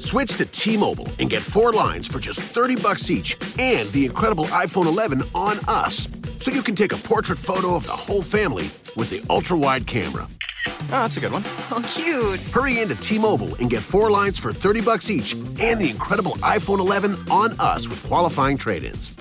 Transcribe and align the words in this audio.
Switch 0.00 0.36
to 0.36 0.46
T-Mobile 0.46 1.06
and 1.18 1.28
get 1.28 1.42
four 1.42 1.72
lines 1.72 2.06
for 2.08 2.18
just 2.18 2.40
30 2.40 2.76
bucks 2.76 3.10
each 3.10 3.36
and 3.58 3.86
the 3.90 4.06
incredible 4.06 4.46
iPhone 4.46 4.86
11 4.86 5.22
on 5.34 5.58
us. 5.68 6.08
So 6.38 6.50
you 6.50 6.62
can 6.62 6.74
take 6.74 6.92
a 6.92 6.96
portrait 6.96 7.38
photo 7.38 7.76
of 7.76 7.86
the 7.86 7.92
whole 7.92 8.22
family 8.22 8.64
with 8.96 9.10
the 9.10 9.22
ultra-wide 9.28 9.86
camera. 9.86 10.26
Oh, 10.66 10.86
that's 10.90 11.18
a 11.18 11.20
good 11.20 11.32
one. 11.32 11.42
Oh, 11.70 11.84
cute. 11.86 12.40
Hurry 12.50 12.80
into 12.80 12.94
T-Mobile 12.94 13.54
and 13.56 13.68
get 13.68 13.82
four 13.82 14.10
lines 14.10 14.38
for 14.38 14.54
30 14.54 14.80
bucks 14.80 15.10
each 15.10 15.34
and 15.34 15.78
the 15.78 15.90
incredible 15.90 16.32
iPhone 16.38 16.80
11 16.80 17.16
on 17.30 17.60
us 17.60 17.86
with 17.86 18.02
qualifying 18.04 18.56
trade-ins. 18.56 19.14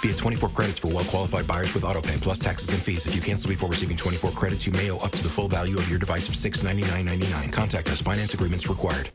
Via 0.00 0.14
24 0.14 0.50
credits 0.50 0.78
for 0.78 0.88
well-qualified 0.88 1.46
buyers 1.46 1.72
with 1.72 1.82
autopay 1.82 2.20
plus 2.20 2.38
taxes 2.38 2.68
and 2.68 2.82
fees. 2.82 3.06
If 3.06 3.16
you 3.16 3.22
cancel 3.22 3.48
before 3.48 3.70
receiving 3.70 3.96
24 3.96 4.32
credits, 4.32 4.66
you 4.66 4.72
may 4.72 4.90
owe 4.90 4.98
up 4.98 5.12
to 5.12 5.22
the 5.22 5.30
full 5.30 5.48
value 5.48 5.78
of 5.78 5.88
your 5.88 5.98
device 5.98 6.28
of 6.28 6.34
$699.99. 6.34 7.50
Contact 7.50 7.88
us. 7.88 8.02
Finance 8.02 8.34
agreements 8.34 8.68
required. 8.68 9.08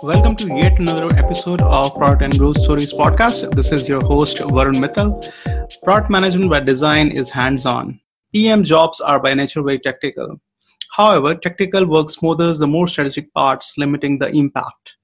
Welcome 0.00 0.36
to 0.36 0.46
yet 0.54 0.78
another 0.78 1.12
episode 1.16 1.60
of 1.60 1.92
Product 1.96 2.22
and 2.22 2.38
Growth 2.38 2.60
Stories 2.60 2.92
podcast. 2.92 3.52
This 3.56 3.72
is 3.72 3.88
your 3.88 4.00
host, 4.04 4.36
Varun 4.36 4.76
Mittal. 4.76 5.28
Product 5.82 6.08
management 6.08 6.50
by 6.52 6.60
design 6.60 7.10
is 7.10 7.30
hands 7.30 7.66
on. 7.66 7.98
PM 8.32 8.62
jobs 8.62 9.00
are 9.00 9.18
by 9.18 9.34
nature 9.34 9.60
very 9.62 9.80
tactical. 9.80 10.40
However, 10.92 11.34
technical 11.34 11.84
work 11.84 12.08
smooths 12.08 12.60
the 12.60 12.68
more 12.68 12.86
strategic 12.86 13.34
parts, 13.34 13.76
limiting 13.76 14.18
the 14.18 14.28
impact. 14.28 14.98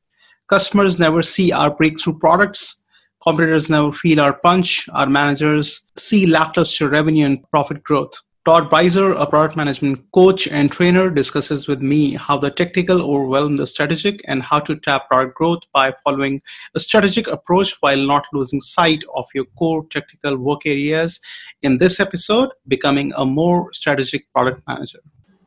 Customers 0.47 1.01
never 1.01 1.25
see 1.25 1.51
our 1.51 1.75
breakthrough 1.75 2.17
products. 2.21 2.85
Competitors 3.21 3.69
never 3.69 3.91
feel 3.91 4.21
our 4.21 4.35
punch. 4.35 4.89
Our 4.93 5.09
managers 5.09 5.91
see 5.97 6.25
lackluster 6.25 6.89
revenue 6.89 7.27
and 7.27 7.51
profit 7.51 7.83
growth. 7.83 8.15
Todd 8.49 8.71
Birzer, 8.71 9.15
a 9.21 9.27
product 9.27 9.57
management 9.57 10.11
coach 10.13 10.49
and 10.49 10.73
trainer, 10.73 11.11
discusses 11.11 11.69
with 11.69 11.83
me 11.83 12.15
how 12.15 12.39
the 12.39 12.51
technical 12.51 13.03
overwhelm 13.03 13.59
the 13.59 13.67
strategic 13.67 14.23
and 14.25 14.43
how 14.43 14.59
to 14.59 14.75
tap 14.75 15.07
product 15.07 15.35
growth 15.35 15.59
by 15.75 15.93
following 16.03 16.41
a 16.75 16.81
strategic 16.81 17.27
approach 17.27 17.77
while 17.81 17.99
not 17.99 18.27
losing 18.33 18.59
sight 18.59 19.05
of 19.15 19.27
your 19.35 19.45
core 19.59 19.85
technical 19.91 20.39
work 20.39 20.65
areas. 20.65 21.21
In 21.61 21.77
this 21.77 22.01
episode, 22.01 22.49
becoming 22.67 23.13
a 23.17 23.27
more 23.27 23.71
strategic 23.75 24.33
product 24.33 24.63
manager. 24.67 25.01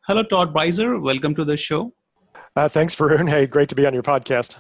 Hello, 0.06 0.22
Todd 0.22 0.54
Birzer. 0.54 1.02
Welcome 1.02 1.34
to 1.34 1.44
the 1.44 1.58
show. 1.58 1.92
Uh, 2.56 2.70
thanks, 2.70 2.94
Varun. 2.94 3.28
Hey, 3.28 3.48
great 3.48 3.70
to 3.70 3.74
be 3.74 3.88
on 3.88 3.96
your 3.96 4.04
podcast. 4.04 4.58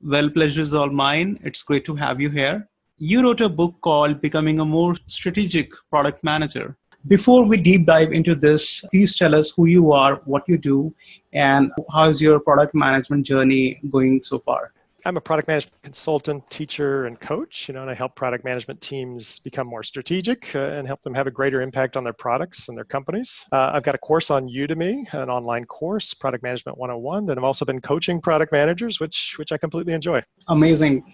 Well, 0.00 0.30
pleasure 0.30 0.62
is 0.62 0.74
all 0.74 0.90
mine. 0.90 1.40
It's 1.42 1.64
great 1.64 1.84
to 1.86 1.96
have 1.96 2.20
you 2.20 2.30
here. 2.30 2.68
You 2.98 3.24
wrote 3.24 3.40
a 3.40 3.48
book 3.48 3.80
called 3.80 4.20
Becoming 4.20 4.60
a 4.60 4.64
More 4.64 4.94
Strategic 5.08 5.72
Product 5.90 6.22
Manager. 6.22 6.76
Before 7.06 7.44
we 7.46 7.58
deep 7.58 7.84
dive 7.84 8.12
into 8.12 8.34
this, 8.34 8.80
please 8.90 9.14
tell 9.14 9.34
us 9.34 9.50
who 9.50 9.66
you 9.66 9.92
are, 9.92 10.22
what 10.24 10.42
you 10.48 10.56
do, 10.56 10.94
and 11.34 11.70
how's 11.92 12.18
your 12.18 12.40
product 12.40 12.74
management 12.74 13.26
journey 13.26 13.78
going 13.90 14.22
so 14.22 14.38
far? 14.38 14.72
I'm 15.04 15.18
a 15.18 15.20
product 15.20 15.48
management 15.48 15.82
consultant, 15.82 16.48
teacher, 16.48 17.04
and 17.04 17.20
coach. 17.20 17.68
You 17.68 17.74
know, 17.74 17.82
and 17.82 17.90
I 17.90 17.94
help 17.94 18.14
product 18.14 18.42
management 18.42 18.80
teams 18.80 19.38
become 19.40 19.66
more 19.66 19.82
strategic 19.82 20.56
uh, 20.56 20.60
and 20.60 20.86
help 20.86 21.02
them 21.02 21.12
have 21.12 21.26
a 21.26 21.30
greater 21.30 21.60
impact 21.60 21.98
on 21.98 22.04
their 22.04 22.14
products 22.14 22.68
and 22.68 22.76
their 22.76 22.86
companies. 22.86 23.44
Uh, 23.52 23.72
I've 23.74 23.82
got 23.82 23.94
a 23.94 23.98
course 23.98 24.30
on 24.30 24.48
Udemy, 24.48 25.12
an 25.12 25.28
online 25.28 25.66
course, 25.66 26.14
Product 26.14 26.42
Management 26.42 26.78
101, 26.78 27.28
and 27.28 27.38
I've 27.38 27.44
also 27.44 27.66
been 27.66 27.82
coaching 27.82 28.18
product 28.18 28.50
managers, 28.50 28.98
which 28.98 29.34
which 29.36 29.52
I 29.52 29.58
completely 29.58 29.92
enjoy. 29.92 30.22
Amazing. 30.48 31.04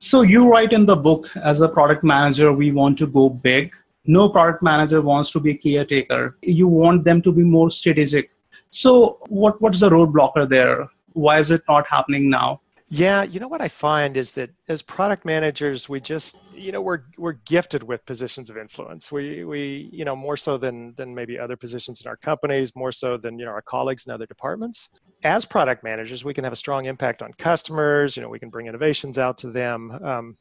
So 0.00 0.22
you 0.22 0.50
write 0.50 0.72
in 0.72 0.86
the 0.86 0.96
book, 0.96 1.30
as 1.36 1.60
a 1.60 1.68
product 1.68 2.02
manager, 2.02 2.52
we 2.52 2.72
want 2.72 2.98
to 2.98 3.06
go 3.06 3.30
big 3.30 3.76
no 4.06 4.28
product 4.28 4.62
manager 4.62 5.00
wants 5.00 5.30
to 5.32 5.40
be 5.40 5.52
a 5.52 5.56
caretaker. 5.56 6.36
You 6.42 6.68
want 6.68 7.04
them 7.04 7.22
to 7.22 7.32
be 7.32 7.42
more 7.42 7.70
strategic. 7.70 8.30
So 8.70 9.18
what 9.28 9.60
what's 9.60 9.80
the 9.80 9.90
roadblocker 9.90 10.48
there? 10.48 10.88
Why 11.12 11.38
is 11.38 11.50
it 11.50 11.62
not 11.68 11.86
happening 11.86 12.28
now? 12.28 12.60
Yeah 12.88 13.22
you 13.22 13.40
know 13.40 13.48
what 13.48 13.62
i 13.62 13.68
find 13.68 14.16
is 14.16 14.32
that 14.32 14.50
as 14.68 14.82
product 14.82 15.24
managers 15.24 15.88
we 15.88 16.00
just 16.00 16.36
you 16.54 16.72
know 16.72 16.80
we're 16.80 17.02
we're 17.18 17.32
gifted 17.32 17.82
with 17.82 18.04
positions 18.06 18.50
of 18.50 18.56
influence. 18.56 19.10
We 19.10 19.44
we 19.44 19.90
you 19.92 20.04
know 20.04 20.16
more 20.16 20.36
so 20.36 20.56
than 20.56 20.94
than 20.94 21.14
maybe 21.14 21.38
other 21.38 21.56
positions 21.56 22.00
in 22.00 22.08
our 22.08 22.16
companies 22.16 22.74
more 22.76 22.92
so 22.92 23.16
than 23.16 23.38
you 23.38 23.44
know 23.44 23.50
our 23.50 23.62
colleagues 23.62 24.06
in 24.06 24.12
other 24.12 24.26
departments. 24.26 24.90
As 25.22 25.44
product 25.44 25.84
managers 25.84 26.24
we 26.24 26.34
can 26.34 26.44
have 26.44 26.52
a 26.52 26.56
strong 26.56 26.86
impact 26.86 27.22
on 27.22 27.32
customers. 27.34 28.16
You 28.16 28.22
know 28.22 28.28
we 28.28 28.38
can 28.38 28.50
bring 28.50 28.66
innovations 28.66 29.18
out 29.18 29.38
to 29.38 29.50
them. 29.50 29.90
Um, 30.02 30.36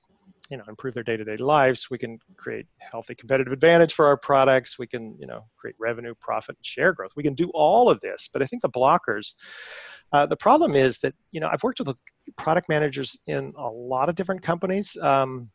you 0.49 0.57
know 0.57 0.63
improve 0.67 0.93
their 0.93 1.03
day-to-day 1.03 1.37
lives. 1.37 1.87
We 1.89 1.97
can 1.97 2.19
create 2.37 2.65
healthy 2.79 3.15
competitive 3.15 3.53
advantage 3.53 3.93
for 3.93 4.05
our 4.05 4.17
products. 4.17 4.77
We 4.77 4.87
can 4.87 5.15
you 5.19 5.27
know 5.27 5.45
create 5.57 5.75
revenue 5.79 6.13
profit 6.19 6.57
and 6.57 6.65
share 6.65 6.93
growth. 6.93 7.11
We 7.15 7.23
can 7.23 7.33
do 7.33 7.49
all 7.53 7.89
of 7.89 7.99
this 8.01 8.29
but 8.31 8.41
i 8.41 8.45
think 8.45 8.61
the 8.61 8.69
blockers 8.69 9.33
uh, 10.11 10.25
the 10.25 10.35
problem 10.35 10.75
is 10.75 10.99
that 10.99 11.13
you 11.31 11.39
know 11.39 11.49
i've 11.51 11.63
worked 11.63 11.79
with 11.79 11.97
product 12.37 12.69
managers 12.69 13.17
in 13.27 13.53
a 13.57 13.67
lot 13.67 14.09
of 14.09 14.15
different 14.15 14.41
companies. 14.41 14.97
Um, 15.01 15.49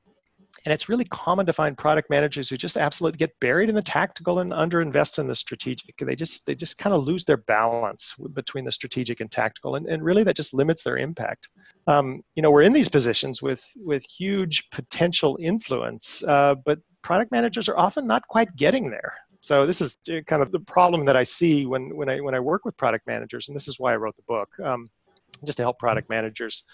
and 0.64 0.72
it's 0.72 0.88
really 0.88 1.04
common 1.06 1.47
to 1.47 1.53
find 1.53 1.78
product 1.78 2.10
managers 2.10 2.48
who 2.48 2.56
just 2.56 2.76
absolutely 2.76 3.16
get 3.16 3.38
buried 3.41 3.69
in 3.69 3.75
the 3.75 3.82
tactical 3.82 4.41
and 4.41 4.53
underinvest 4.53 5.19
in 5.19 5.26
the 5.26 5.34
strategic. 5.34 5.97
They 5.97 6.16
just 6.16 6.47
they 6.47 6.54
just 6.54 6.78
kind 6.78 6.94
of 6.94 7.04
lose 7.04 7.25
their 7.25 7.38
balance 7.38 8.14
between 8.34 8.64
the 8.64 8.72
strategic 8.72 9.20
and 9.20 9.31
tactical, 9.31 9.76
and, 9.76 9.86
and 9.86 10.04
really 10.04 10.25
that 10.25 10.36
just 10.36 10.54
limits 10.54 10.82
their 10.82 10.98
impact. 10.98 11.48
Um, 11.86 12.22
you 12.34 12.42
know, 12.42 12.50
we're 12.50 12.62
in 12.62 12.72
these 12.72 12.88
positions 12.88 13.41
with 13.42 13.64
with 13.76 14.04
huge 14.04 14.69
potential 14.70 15.38
influence, 15.41 16.22
uh, 16.25 16.54
but 16.65 16.78
product 17.03 17.30
managers 17.32 17.69
are 17.69 17.78
often 17.78 18.06
not 18.06 18.26
quite 18.28 18.54
getting 18.56 18.91
there. 18.91 19.15
So 19.41 19.66
this 19.66 19.80
is 19.80 19.97
kind 20.26 20.42
of 20.42 20.50
the 20.50 20.60
problem 20.60 21.04
that 21.04 21.16
I 21.16 21.22
see 21.22 21.66
when 21.66 21.97
when 21.97 22.09
I 22.09 22.20
when 22.20 22.34
I 22.34 22.41
work 22.41 22.65
with 22.65 22.76
product 22.76 23.06
managers, 23.06 23.48
and 23.48 23.56
this 23.56 23.69
is 23.69 23.78
why 23.78 23.92
I 23.92 23.97
wrote 23.97 24.16
the 24.16 24.22
book, 24.28 24.48
um, 24.65 24.91
just 25.44 25.56
to 25.59 25.62
help 25.62 25.78
product 25.78 26.10
managers 26.10 26.65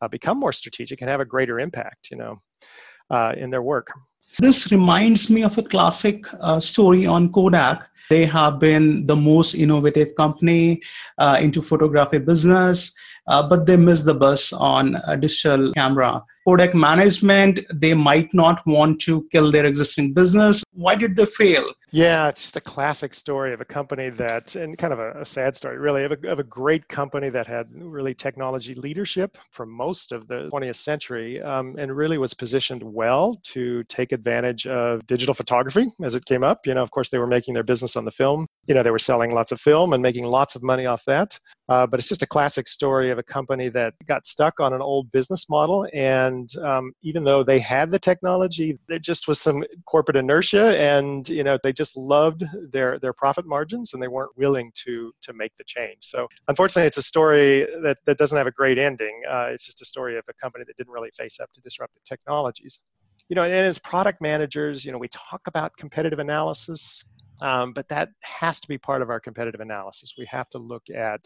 uh, 0.00 0.08
become 0.08 0.38
more 0.38 0.52
strategic 0.52 1.02
and 1.02 1.10
have 1.10 1.20
a 1.20 1.24
greater 1.24 1.60
impact. 1.60 2.10
You 2.10 2.16
know 2.16 2.40
uh, 2.62 2.93
in 3.10 3.50
their 3.50 3.62
work. 3.62 3.90
This 4.38 4.72
reminds 4.72 5.30
me 5.30 5.44
of 5.44 5.56
a 5.58 5.62
classic 5.62 6.24
uh, 6.40 6.58
story 6.58 7.06
on 7.06 7.32
Kodak. 7.32 7.88
They 8.10 8.26
have 8.26 8.58
been 8.58 9.06
the 9.06 9.16
most 9.16 9.54
innovative 9.54 10.14
company 10.16 10.82
uh, 11.18 11.38
into 11.40 11.62
photography 11.62 12.18
business, 12.18 12.92
uh, 13.28 13.48
but 13.48 13.64
they 13.66 13.76
missed 13.76 14.06
the 14.06 14.14
bus 14.14 14.52
on 14.52 15.00
digital 15.20 15.72
camera. 15.72 16.22
Kodak 16.46 16.74
management, 16.74 17.60
they 17.72 17.94
might 17.94 18.34
not 18.34 18.66
want 18.66 19.00
to 19.02 19.26
kill 19.32 19.50
their 19.50 19.64
existing 19.64 20.12
business. 20.12 20.62
Why 20.72 20.96
did 20.96 21.16
they 21.16 21.26
fail? 21.26 21.72
Yeah, 21.94 22.28
it's 22.28 22.42
just 22.42 22.56
a 22.56 22.60
classic 22.60 23.14
story 23.14 23.52
of 23.52 23.60
a 23.60 23.64
company 23.64 24.08
that, 24.08 24.56
and 24.56 24.76
kind 24.76 24.92
of 24.92 24.98
a, 24.98 25.20
a 25.20 25.24
sad 25.24 25.54
story, 25.54 25.78
really, 25.78 26.02
of 26.02 26.10
a, 26.10 26.28
of 26.28 26.40
a, 26.40 26.42
great 26.42 26.88
company 26.88 27.28
that 27.28 27.46
had 27.46 27.68
really 27.72 28.14
technology 28.14 28.74
leadership 28.74 29.38
for 29.52 29.64
most 29.64 30.10
of 30.10 30.26
the 30.26 30.50
20th 30.52 30.74
century 30.74 31.40
um, 31.40 31.76
and 31.78 31.96
really 31.96 32.18
was 32.18 32.34
positioned 32.34 32.82
well 32.82 33.38
to 33.44 33.84
take 33.84 34.10
advantage 34.10 34.66
of 34.66 35.06
digital 35.06 35.34
photography 35.34 35.86
as 36.02 36.16
it 36.16 36.24
came 36.24 36.42
up. 36.42 36.66
You 36.66 36.74
know, 36.74 36.82
of 36.82 36.90
course, 36.90 37.10
they 37.10 37.18
were 37.18 37.28
making 37.28 37.54
their 37.54 37.62
business 37.62 37.94
on 37.94 38.04
the 38.04 38.10
film. 38.10 38.48
You 38.66 38.74
know, 38.74 38.82
they 38.82 38.90
were 38.90 38.98
selling 38.98 39.30
lots 39.30 39.52
of 39.52 39.60
film 39.60 39.92
and 39.92 40.02
making 40.02 40.24
lots 40.24 40.56
of 40.56 40.64
money 40.64 40.86
off 40.86 41.04
that. 41.06 41.38
Uh, 41.68 41.86
but 41.86 41.98
it's 41.98 42.08
just 42.08 42.22
a 42.22 42.26
classic 42.26 42.68
story 42.68 43.10
of 43.10 43.18
a 43.18 43.22
company 43.22 43.68
that 43.70 43.94
got 44.06 44.26
stuck 44.26 44.60
on 44.60 44.74
an 44.74 44.82
old 44.82 45.10
business 45.12 45.48
model. 45.48 45.86
And 45.94 46.48
um, 46.58 46.92
even 47.02 47.24
though 47.24 47.42
they 47.42 47.58
had 47.58 47.90
the 47.90 47.98
technology 47.98 48.78
there 48.86 48.98
just 48.98 49.26
was 49.28 49.40
some 49.40 49.64
corporate 49.86 50.16
inertia 50.16 50.78
and 50.78 51.28
you 51.28 51.42
know 51.42 51.58
they 51.62 51.72
just 51.72 51.96
loved 51.96 52.44
their 52.70 52.98
their 52.98 53.12
profit 53.12 53.46
margins 53.46 53.94
and 53.94 54.02
they 54.02 54.08
weren't 54.08 54.36
willing 54.36 54.70
to 54.74 55.12
to 55.22 55.32
make 55.32 55.52
the 55.56 55.64
change. 55.64 55.98
So 56.00 56.28
unfortunately 56.48 56.86
it's 56.86 56.98
a 56.98 57.02
story 57.02 57.66
that, 57.82 57.98
that 58.04 58.18
doesn't 58.18 58.36
have 58.36 58.46
a 58.46 58.52
great 58.52 58.78
ending. 58.78 59.22
Uh, 59.28 59.46
it's 59.50 59.64
just 59.64 59.80
a 59.80 59.84
story 59.84 60.18
of 60.18 60.24
a 60.28 60.34
company 60.34 60.64
that 60.66 60.76
didn't 60.76 60.92
really 60.92 61.10
face 61.16 61.40
up 61.40 61.50
to 61.54 61.60
disruptive 61.60 62.02
technologies. 62.04 62.80
You 63.28 63.36
know 63.36 63.44
and 63.44 63.52
as 63.52 63.78
product 63.78 64.20
managers 64.20 64.84
you 64.84 64.92
know 64.92 64.98
we 64.98 65.08
talk 65.08 65.40
about 65.46 65.74
competitive 65.78 66.18
analysis 66.18 67.04
um, 67.44 67.72
but 67.72 67.88
that 67.88 68.08
has 68.22 68.60
to 68.60 68.68
be 68.68 68.78
part 68.78 69.02
of 69.02 69.10
our 69.10 69.20
competitive 69.20 69.60
analysis 69.60 70.14
we 70.18 70.26
have 70.26 70.48
to 70.48 70.58
look 70.58 70.88
at 70.90 71.24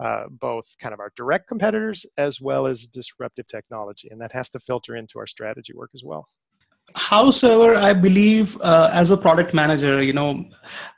uh, 0.00 0.24
both 0.30 0.66
kind 0.78 0.94
of 0.94 1.00
our 1.00 1.12
direct 1.14 1.46
competitors 1.46 2.06
as 2.16 2.40
well 2.40 2.66
as 2.66 2.86
disruptive 2.86 3.46
technology. 3.48 4.08
And 4.10 4.18
that 4.20 4.32
has 4.32 4.48
to 4.50 4.58
filter 4.58 4.96
into 4.96 5.18
our 5.18 5.26
strategy 5.26 5.74
work 5.74 5.90
as 5.94 6.02
well. 6.02 6.26
However, 6.94 7.76
I 7.76 7.92
believe 7.92 8.60
uh, 8.62 8.90
as 8.92 9.10
a 9.10 9.16
product 9.16 9.52
manager, 9.52 10.02
you 10.02 10.14
know, 10.14 10.44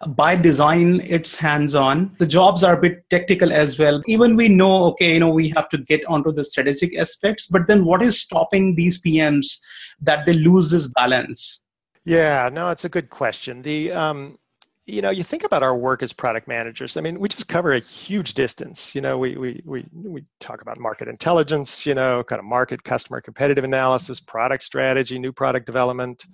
by 0.07 0.37
design, 0.37 1.01
it's 1.01 1.37
hands 1.37 1.75
on. 1.75 2.15
The 2.19 2.27
jobs 2.27 2.63
are 2.63 2.75
a 2.75 2.81
bit 2.81 3.11
technical 3.11 3.53
as 3.53 3.79
well. 3.79 4.01
Even 4.07 4.37
we 4.37 4.49
know, 4.49 4.85
okay, 4.93 5.15
you 5.15 5.21
know, 5.21 5.31
we 5.31 5.49
have 5.51 5.69
to 5.71 5.79
get 5.79 6.05
onto 6.07 6.33
the 6.33 6.45
strategic 6.45 6.97
aspects, 6.97 7.49
but 7.49 7.67
then 7.67 7.85
what 7.85 8.03
is 8.03 8.21
stopping 8.21 8.77
these 8.77 9.03
PMs 9.03 9.59
that 10.01 10.25
they 10.27 10.33
lose 10.33 10.71
this 10.71 10.87
balance? 10.87 11.65
Yeah, 12.05 12.49
no, 12.53 12.69
it's 12.71 12.85
a 12.85 12.89
good 12.89 13.11
question. 13.11 13.63
The 13.63 13.93
um, 13.93 14.39
you 14.87 15.01
know, 15.01 15.11
you 15.11 15.23
think 15.23 15.45
about 15.45 15.63
our 15.63 15.77
work 15.77 16.03
as 16.03 16.13
product 16.13 16.49
managers. 16.49 16.97
I 16.97 17.01
mean, 17.01 17.21
we 17.21 17.29
just 17.29 17.47
cover 17.49 17.73
a 17.75 17.81
huge 17.81 18.35
distance. 18.35 18.95
You 18.95 19.01
know, 19.01 19.19
we 19.19 19.37
we 19.37 19.63
we 19.65 19.85
we 19.93 20.25
talk 20.41 20.63
about 20.63 20.79
market 20.81 21.07
intelligence. 21.09 21.87
You 21.87 21.95
know, 21.95 22.25
kind 22.25 22.41
of 22.41 22.45
market, 22.45 22.83
customer, 22.83 23.21
competitive 23.21 23.65
analysis, 23.65 24.19
product 24.21 24.63
strategy, 24.65 25.19
new 25.19 25.33
product 25.33 25.67
development. 25.67 26.25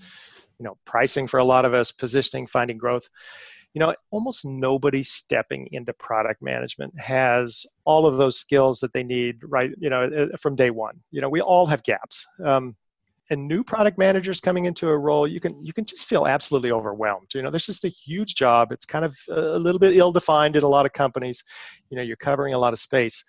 You 0.59 0.65
know, 0.65 0.79
pricing 0.87 1.27
for 1.27 1.39
a 1.39 1.45
lot 1.45 1.65
of 1.65 1.75
us, 1.75 1.93
positioning, 1.93 2.47
finding 2.47 2.79
growth. 2.79 3.09
you 3.75 3.81
know 3.81 3.95
almost 4.11 4.45
nobody 4.47 5.03
stepping 5.05 5.69
into 5.73 5.93
product 5.95 6.43
management 6.43 6.93
has 7.01 7.67
all 7.85 8.07
of 8.07 8.17
those 8.19 8.39
skills 8.39 8.81
that 8.81 8.93
they 8.93 9.05
need 9.05 9.37
right 9.57 9.71
you 9.79 9.91
know 9.91 10.05
uh, 10.21 10.37
from 10.39 10.57
day 10.57 10.71
one 10.71 10.97
you 11.11 11.21
know 11.23 11.29
we 11.29 11.41
all 11.43 11.67
have 11.67 11.83
gaps 11.85 12.27
um, 12.45 12.77
and 13.31 13.47
new 13.47 13.63
product 13.63 13.99
managers 13.99 14.41
coming 14.41 14.65
into 14.65 14.89
a 14.89 14.97
role 14.97 15.27
you 15.27 15.41
can 15.41 15.65
you 15.65 15.73
can 15.73 15.85
just 15.85 16.07
feel 16.07 16.27
absolutely 16.27 16.71
overwhelmed. 16.71 17.29
You 17.35 17.43
know 17.43 17.51
there's 17.51 17.67
just 17.67 17.85
a 17.85 17.89
huge 17.89 18.35
job. 18.35 18.73
It's 18.73 18.87
kind 18.87 19.05
of 19.05 19.17
a 19.31 19.59
little 19.59 19.79
bit 19.79 19.97
ill 19.97 20.13
defined 20.13 20.57
in 20.57 20.63
a 20.63 20.69
lot 20.69 20.87
of 20.87 20.93
companies. 20.93 21.45
You 21.91 21.97
know 21.97 22.03
you're 22.03 22.17
covering 22.17 22.55
a 22.55 22.59
lot 22.59 22.73
of 22.73 22.79
space. 22.79 23.25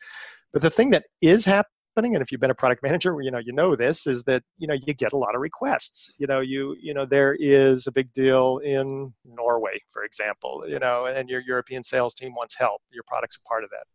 But 0.54 0.62
the 0.62 0.70
thing 0.70 0.90
that 0.92 1.06
is 1.22 1.46
happening 1.46 1.70
and 1.98 2.22
if 2.22 2.32
you've 2.32 2.40
been 2.40 2.52
a 2.52 2.56
product 2.56 2.82
manager 2.82 3.22
you 3.22 3.30
know 3.30 3.40
you 3.40 3.52
know 3.52 3.76
this 3.76 4.08
is 4.08 4.24
that 4.24 4.42
you 4.58 4.68
know 4.68 4.74
you 4.86 4.94
get 4.94 5.12
a 5.12 5.18
lot 5.18 5.36
of 5.36 5.42
requests. 5.42 6.16
You 6.20 6.28
know 6.28 6.40
you 6.40 6.76
you 6.82 6.94
know 6.94 7.06
there 7.06 7.36
is 7.40 7.88
a 7.88 7.92
big 7.92 8.12
deal 8.14 8.60
in 8.64 9.14
norway 9.26 9.82
for 9.92 10.04
example 10.04 10.64
you 10.68 10.80
know 10.80 11.08
and 11.08 11.30
your 11.30 11.42
european 11.42 11.84
sales 11.84 12.14
team 12.14 12.34
wants 12.36 12.56
help. 12.58 12.82
Your 12.92 13.04
product's 13.06 13.38
a 13.38 13.42
part 13.42 13.64
of 13.64 13.70
that 13.72 13.86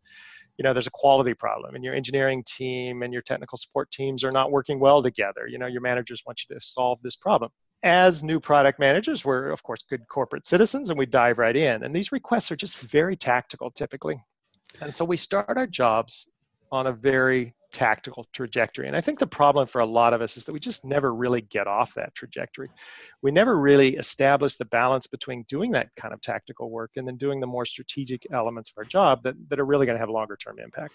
you 0.57 0.63
know 0.63 0.73
there's 0.73 0.87
a 0.87 0.93
quality 0.93 1.35
problem 1.35 1.75
and 1.75 1.85
your 1.85 1.95
engineering 1.95 2.43
team 2.47 3.03
and 3.03 3.13
your 3.13 3.23
technical 3.23 3.59
support 3.59 3.91
teams 3.91 4.25
are 4.25 4.33
not 4.33 4.51
working 4.51 4.79
well 4.79 5.03
together. 5.03 5.47
You 5.49 5.59
know 5.59 5.67
your 5.67 5.81
managers 5.81 6.23
want 6.27 6.41
you 6.43 6.55
to 6.55 6.65
solve 6.65 6.99
this 7.03 7.17
problem. 7.17 7.51
As 7.83 8.23
new 8.23 8.41
product 8.41 8.79
managers 8.79 9.25
we're 9.25 9.51
of 9.51 9.63
course 9.63 9.85
good 9.89 10.07
corporate 10.09 10.47
citizens 10.47 10.91
and 10.91 10.99
we 10.99 11.07
dive 11.07 11.39
right 11.39 11.57
in. 11.57 11.83
And 11.83 11.95
these 11.95 12.13
requests 12.13 12.51
are 12.53 12.57
just 12.57 12.79
very 12.79 13.17
tactical 13.17 13.71
typically. 13.71 14.21
And 14.81 14.95
so 14.95 15.05
we 15.05 15.17
start 15.17 15.57
our 15.57 15.67
jobs 15.67 16.29
on 16.73 16.87
a 16.87 16.93
very 16.93 17.55
tactical 17.75 18.25
trajectory. 18.33 18.87
And 18.87 18.97
I 18.97 19.01
think 19.01 19.19
the 19.19 19.27
problem 19.27 19.67
for 19.67 19.81
a 19.81 19.87
lot 19.87 20.15
of 20.15 20.23
us 20.23 20.37
is 20.37 20.45
that 20.45 20.53
we 20.53 20.61
just 20.61 20.85
never 20.85 21.13
really 21.13 21.41
get 21.43 21.67
off 21.67 21.93
that 21.95 22.15
trajectory. 22.15 22.71
We 23.21 23.33
never 23.33 23.59
really 23.59 23.97
establish 23.97 24.55
the 24.55 24.65
balance 24.65 25.09
between 25.09 25.43
doing 25.49 25.73
that 25.73 25.89
kind 25.97 26.15
of 26.15 26.21
tactical 26.21 26.71
work 26.71 26.93
and 26.97 27.07
then 27.07 27.17
doing 27.17 27.41
the 27.41 27.49
more 27.49 27.67
strategic 27.67 28.27
elements 28.33 28.71
of 28.71 28.79
our 28.79 28.85
job 28.85 29.25
that, 29.25 29.35
that 29.49 29.59
are 29.59 29.67
really 29.67 29.87
going 29.87 29.97
to 29.97 30.01
have 30.01 30.09
longer 30.09 30.37
term 30.37 30.59
impact. 30.59 30.95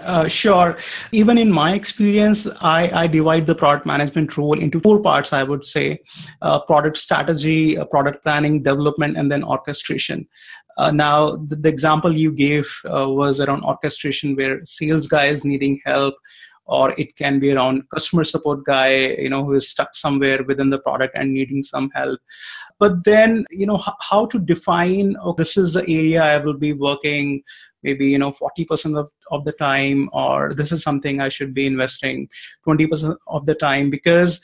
Uh, 0.00 0.26
sure. 0.26 0.78
Even 1.12 1.36
in 1.36 1.52
my 1.52 1.74
experience, 1.74 2.48
I, 2.62 2.90
I 3.02 3.06
divide 3.06 3.46
the 3.46 3.54
product 3.54 3.84
management 3.84 4.36
role 4.38 4.58
into 4.58 4.80
four 4.80 4.98
parts, 5.00 5.32
I 5.32 5.42
would 5.42 5.66
say 5.66 5.98
uh, 6.40 6.60
product 6.60 6.96
strategy, 6.96 7.76
uh, 7.76 7.84
product 7.84 8.22
planning, 8.24 8.62
development, 8.62 9.18
and 9.18 9.30
then 9.30 9.44
orchestration. 9.44 10.26
Uh, 10.76 10.90
now, 10.90 11.36
the, 11.36 11.56
the, 11.56 11.68
example 11.68 12.12
you 12.16 12.32
gave 12.32 12.68
uh, 12.84 13.08
was 13.08 13.40
around 13.40 13.62
orchestration 13.64 14.34
where 14.34 14.60
sales 14.64 15.06
guy 15.06 15.26
is 15.26 15.44
needing 15.44 15.80
help 15.84 16.14
or 16.66 16.94
it 16.98 17.14
can 17.16 17.38
be 17.38 17.52
around 17.52 17.82
customer 17.90 18.24
support 18.24 18.64
guy 18.64 18.94
you 18.94 19.28
know 19.28 19.44
who 19.44 19.52
is 19.54 19.68
stuck 19.68 19.94
somewhere 19.94 20.42
within 20.44 20.70
the 20.70 20.78
product 20.78 21.16
and 21.16 21.32
needing 21.32 21.62
some 21.62 21.90
help. 21.94 22.18
But 22.78 23.04
then 23.04 23.44
you 23.50 23.66
know 23.66 23.76
h- 23.76 23.94
how 24.00 24.26
to 24.26 24.38
define 24.38 25.16
oh, 25.22 25.34
this 25.34 25.56
is 25.56 25.74
the 25.74 25.82
area 25.82 26.22
i 26.22 26.38
will 26.38 26.58
be 26.58 26.72
working 26.72 27.42
maybe 27.82 28.06
you 28.06 28.18
know 28.18 28.32
40% 28.32 28.98
of, 28.98 29.10
of 29.30 29.44
the 29.44 29.52
time 29.52 30.08
or 30.12 30.52
this 30.54 30.72
is 30.72 30.82
something 30.82 31.20
i 31.20 31.28
should 31.28 31.54
be 31.54 31.66
investing 31.66 32.28
20% 32.66 33.16
of 33.28 33.46
the 33.46 33.54
time 33.54 33.90
because 33.90 34.40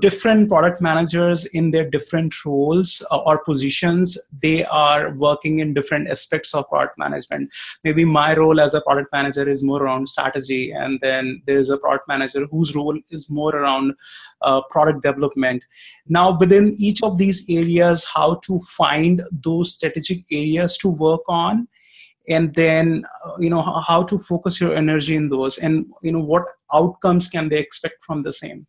different 0.00 0.48
product 0.48 0.80
managers 0.80 1.44
in 1.46 1.70
their 1.72 1.88
different 1.88 2.32
roles 2.44 3.02
uh, 3.10 3.18
or 3.18 3.38
positions 3.38 4.16
they 4.42 4.64
are 4.66 5.12
working 5.14 5.58
in 5.58 5.74
different 5.74 6.08
aspects 6.08 6.54
of 6.54 6.68
product 6.68 6.96
management. 6.98 7.50
Maybe 7.82 8.04
my 8.04 8.36
role 8.36 8.60
as 8.60 8.74
a 8.74 8.80
product 8.80 9.12
manager 9.12 9.48
is 9.48 9.62
more 9.62 9.82
around 9.82 10.08
strategy 10.08 10.70
and 10.72 11.00
then 11.02 11.42
there's 11.46 11.70
a 11.70 11.76
product 11.76 12.06
manager 12.06 12.46
whose 12.46 12.76
role 12.76 12.98
is 13.10 13.28
more 13.28 13.54
around 13.56 13.94
uh, 14.42 14.60
product 14.70 15.02
development. 15.02 15.64
Now 16.06 16.38
within 16.38 16.74
each 16.78 17.02
of 17.02 17.18
these 17.18 17.44
areas 17.50 18.04
how 18.04 18.36
to 18.44 18.60
find 18.60 19.22
those 19.32 19.74
strategic 19.74 20.24
areas 20.30 20.78
to 20.78 20.88
work 20.88 21.22
on 21.28 21.66
and 22.28 22.54
then 22.54 23.04
uh, 23.24 23.32
you 23.38 23.50
know 23.50 23.62
how 23.62 24.02
to 24.04 24.18
focus 24.18 24.60
your 24.60 24.76
energy 24.76 25.16
in 25.16 25.28
those 25.28 25.58
and 25.58 25.86
you 26.02 26.12
know 26.12 26.20
what 26.20 26.44
outcomes 26.72 27.28
can 27.28 27.48
they 27.48 27.58
expect 27.58 28.04
from 28.04 28.22
the 28.22 28.32
same 28.32 28.66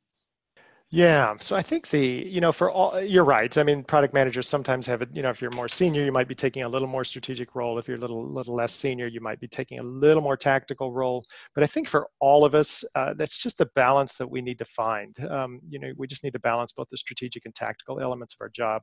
yeah, 0.92 1.36
so 1.40 1.56
I 1.56 1.62
think 1.62 1.88
the, 1.90 2.00
you 2.00 2.42
know, 2.42 2.52
for 2.52 2.72
all, 2.72 3.00
you're 3.00 3.24
right. 3.24 3.56
I 3.60 3.62
mean, 3.62 3.84
product 3.84 4.12
managers 4.12 4.48
sometimes 4.48 4.88
have 4.88 5.04
it, 5.04 5.10
you 5.14 5.22
know, 5.22 5.30
if 5.30 5.40
you're 5.40 5.52
more 5.52 5.68
senior, 5.68 6.04
you 6.04 6.12
might 6.12 6.28
be 6.28 6.34
taking 6.34 6.64
a 6.64 6.68
little 6.68 6.88
more 6.88 7.04
strategic 7.04 7.54
role. 7.54 7.78
If 7.78 7.88
you're 7.88 7.98
a 7.98 8.00
little, 8.00 8.28
little 8.28 8.56
less 8.56 8.74
senior, 8.74 9.06
you 9.06 9.22
might 9.22 9.40
be 9.40 9.48
taking 9.48 9.78
a 9.78 9.84
little 9.84 10.24
more 10.24 10.36
tactical 10.36 10.92
role. 10.92 11.24
But 11.54 11.64
I 11.64 11.68
think 11.68 11.88
for 11.88 12.08
all 12.20 12.44
of 12.44 12.56
us, 12.56 12.84
uh, 12.96 13.14
that's 13.16 13.38
just 13.38 13.60
the 13.60 13.70
balance 13.76 14.16
that 14.16 14.28
we 14.28 14.42
need 14.42 14.58
to 14.58 14.66
find. 14.66 15.16
Um, 15.26 15.60
you 15.70 15.78
know, 15.78 15.92
we 15.96 16.08
just 16.08 16.24
need 16.24 16.34
to 16.34 16.40
balance 16.40 16.72
both 16.72 16.90
the 16.90 16.98
strategic 16.98 17.46
and 17.46 17.54
tactical 17.54 18.00
elements 18.00 18.34
of 18.34 18.42
our 18.42 18.50
job 18.50 18.82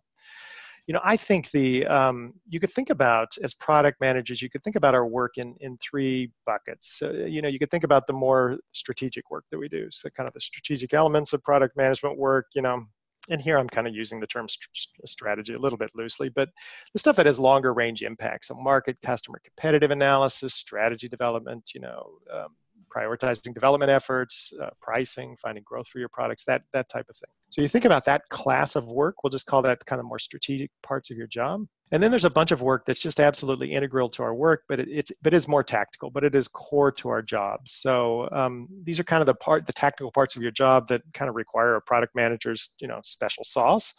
you 0.87 0.93
know, 0.95 1.01
I 1.05 1.17
think 1.17 1.51
the 1.51 1.85
um, 1.87 2.35
you 2.49 2.61
could 2.61 2.71
think 2.71 2.91
about 2.91 3.37
as 3.43 3.55
product 3.55 4.01
managers, 4.01 4.41
you 4.41 4.49
could 4.49 4.63
think 4.63 4.77
about 4.77 4.95
our 4.95 5.07
work 5.07 5.37
in 5.37 5.57
in 5.61 5.77
three 5.79 6.31
buckets. 6.45 7.03
Uh, 7.03 7.13
you 7.13 7.43
know, 7.43 7.49
you 7.49 7.59
could 7.59 7.71
think 7.71 7.85
about 7.85 8.07
the 8.07 8.13
more 8.13 8.59
strategic 8.73 9.31
work 9.31 9.45
that 9.51 9.59
we 9.59 9.69
do, 9.69 9.89
so 9.91 10.09
kind 10.11 10.29
of 10.29 10.35
the 10.35 10.41
strategic 10.41 10.95
elements 10.95 11.33
of 11.33 11.43
product 11.43 11.77
management 11.77 12.17
work. 12.17 12.47
You 12.55 12.63
know, 12.63 12.87
and 13.31 13.41
here 13.41 13.59
I'm 13.59 13.69
kind 13.69 13.87
of 13.87 13.95
using 13.95 14.21
the 14.21 14.27
term 14.27 14.47
st- 14.49 15.09
strategy 15.09 15.55
a 15.55 15.59
little 15.59 15.79
bit 15.79 15.91
loosely, 15.95 16.29
but 16.29 16.51
the 16.93 16.99
stuff 16.99 17.17
that 17.17 17.27
has 17.27 17.39
longer 17.39 17.73
range 17.73 18.03
impacts, 18.03 18.49
so 18.49 18.55
market, 18.55 18.97
customer, 19.03 19.41
competitive 19.45 19.91
analysis, 19.91 20.55
strategy 20.55 21.09
development, 21.09 21.71
you 21.75 21.81
know, 21.81 22.19
um, 22.33 22.55
prioritizing 22.95 23.55
development 23.55 23.91
efforts, 23.91 24.53
uh, 24.63 24.71
pricing, 24.81 25.37
finding 25.43 25.65
growth 25.65 25.89
for 25.89 25.99
your 25.99 26.09
products, 26.09 26.45
that 26.45 26.63
that 26.73 26.89
type 26.89 27.07
of 27.09 27.17
thing. 27.17 27.31
So 27.51 27.63
you 27.63 27.69
think 27.69 27.85
about 27.85 28.05
that 28.07 28.29
class 28.29 28.77
of 28.77 28.87
work. 28.87 29.23
We'll 29.23 29.31
just 29.31 29.47
call 29.47 29.63
that 29.63 29.85
kind 29.87 30.01
of 30.01 30.07
more 30.07 30.19
strategic 30.19 30.71
parts 30.83 31.11
of 31.11 31.17
your 31.17 31.27
job. 31.27 31.67
And 31.93 32.03
then 32.03 32.11
there's 32.11 32.25
a 32.25 32.31
bunch 32.31 32.51
of 32.51 32.63
work 32.63 32.85
that's 32.85 33.01
just 33.01 33.21
absolutely 33.21 33.73
integral 33.73 34.09
to 34.11 34.23
our 34.25 34.35
work, 34.35 34.65
but 34.69 34.81
it, 34.81 34.89
it's 34.91 35.13
but 35.23 35.33
it 35.33 35.37
is 35.37 35.47
more 35.47 35.63
tactical, 35.63 36.11
but 36.11 36.25
it 36.25 36.35
is 36.35 36.49
core 36.49 36.91
to 36.93 37.09
our 37.09 37.23
jobs. 37.23 37.73
So 37.73 38.29
um, 38.33 38.67
these 38.83 38.99
are 38.99 39.05
kind 39.05 39.21
of 39.21 39.27
the 39.27 39.35
part, 39.35 39.67
the 39.67 39.73
tactical 39.73 40.11
parts 40.11 40.35
of 40.35 40.43
your 40.43 40.51
job 40.51 40.89
that 40.89 41.03
kind 41.15 41.29
of 41.29 41.37
require 41.37 41.77
a 41.77 41.81
product 41.81 42.17
manager's, 42.17 42.75
you 42.81 42.89
know, 42.89 42.99
special 43.05 43.45
sauce, 43.45 43.95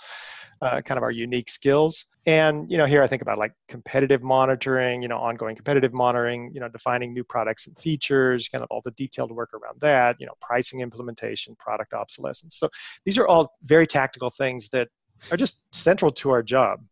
uh, 0.62 0.82
kind 0.82 0.98
of 0.98 1.04
our 1.04 1.12
unique 1.12 1.50
skills. 1.50 2.06
And 2.28 2.70
you 2.70 2.78
know, 2.78 2.86
here 2.86 3.02
I 3.02 3.08
think 3.08 3.22
about 3.22 3.38
like 3.38 3.54
competitive 3.70 4.22
monitoring, 4.22 5.02
you 5.02 5.08
know, 5.08 5.18
ongoing 5.18 5.56
competitive 5.56 5.94
monitoring, 5.94 6.52
you 6.54 6.60
know, 6.60 6.68
defining 6.68 7.14
new 7.14 7.24
products 7.24 7.68
and 7.68 7.80
features, 7.80 8.50
kind 8.50 8.62
of 8.62 8.68
all 8.70 8.82
the 8.84 8.92
detailed 8.92 9.32
work 9.32 9.54
around 9.54 9.80
that, 9.80 10.18
you 10.20 10.26
know, 10.26 10.34
pricing 10.42 10.82
implementation, 10.82 11.56
product 11.56 11.94
obsolescence. 11.94 12.56
So 12.58 12.70
these 13.06 13.18
are 13.18 13.26
all 13.26 13.56
very 13.64 13.88
tactical 13.88 14.30
things 14.30 14.68
that 14.70 14.90
are 15.32 15.38
just 15.38 15.74
central 15.74 16.12
to 16.12 16.30
our 16.32 16.44
job. 16.44 16.84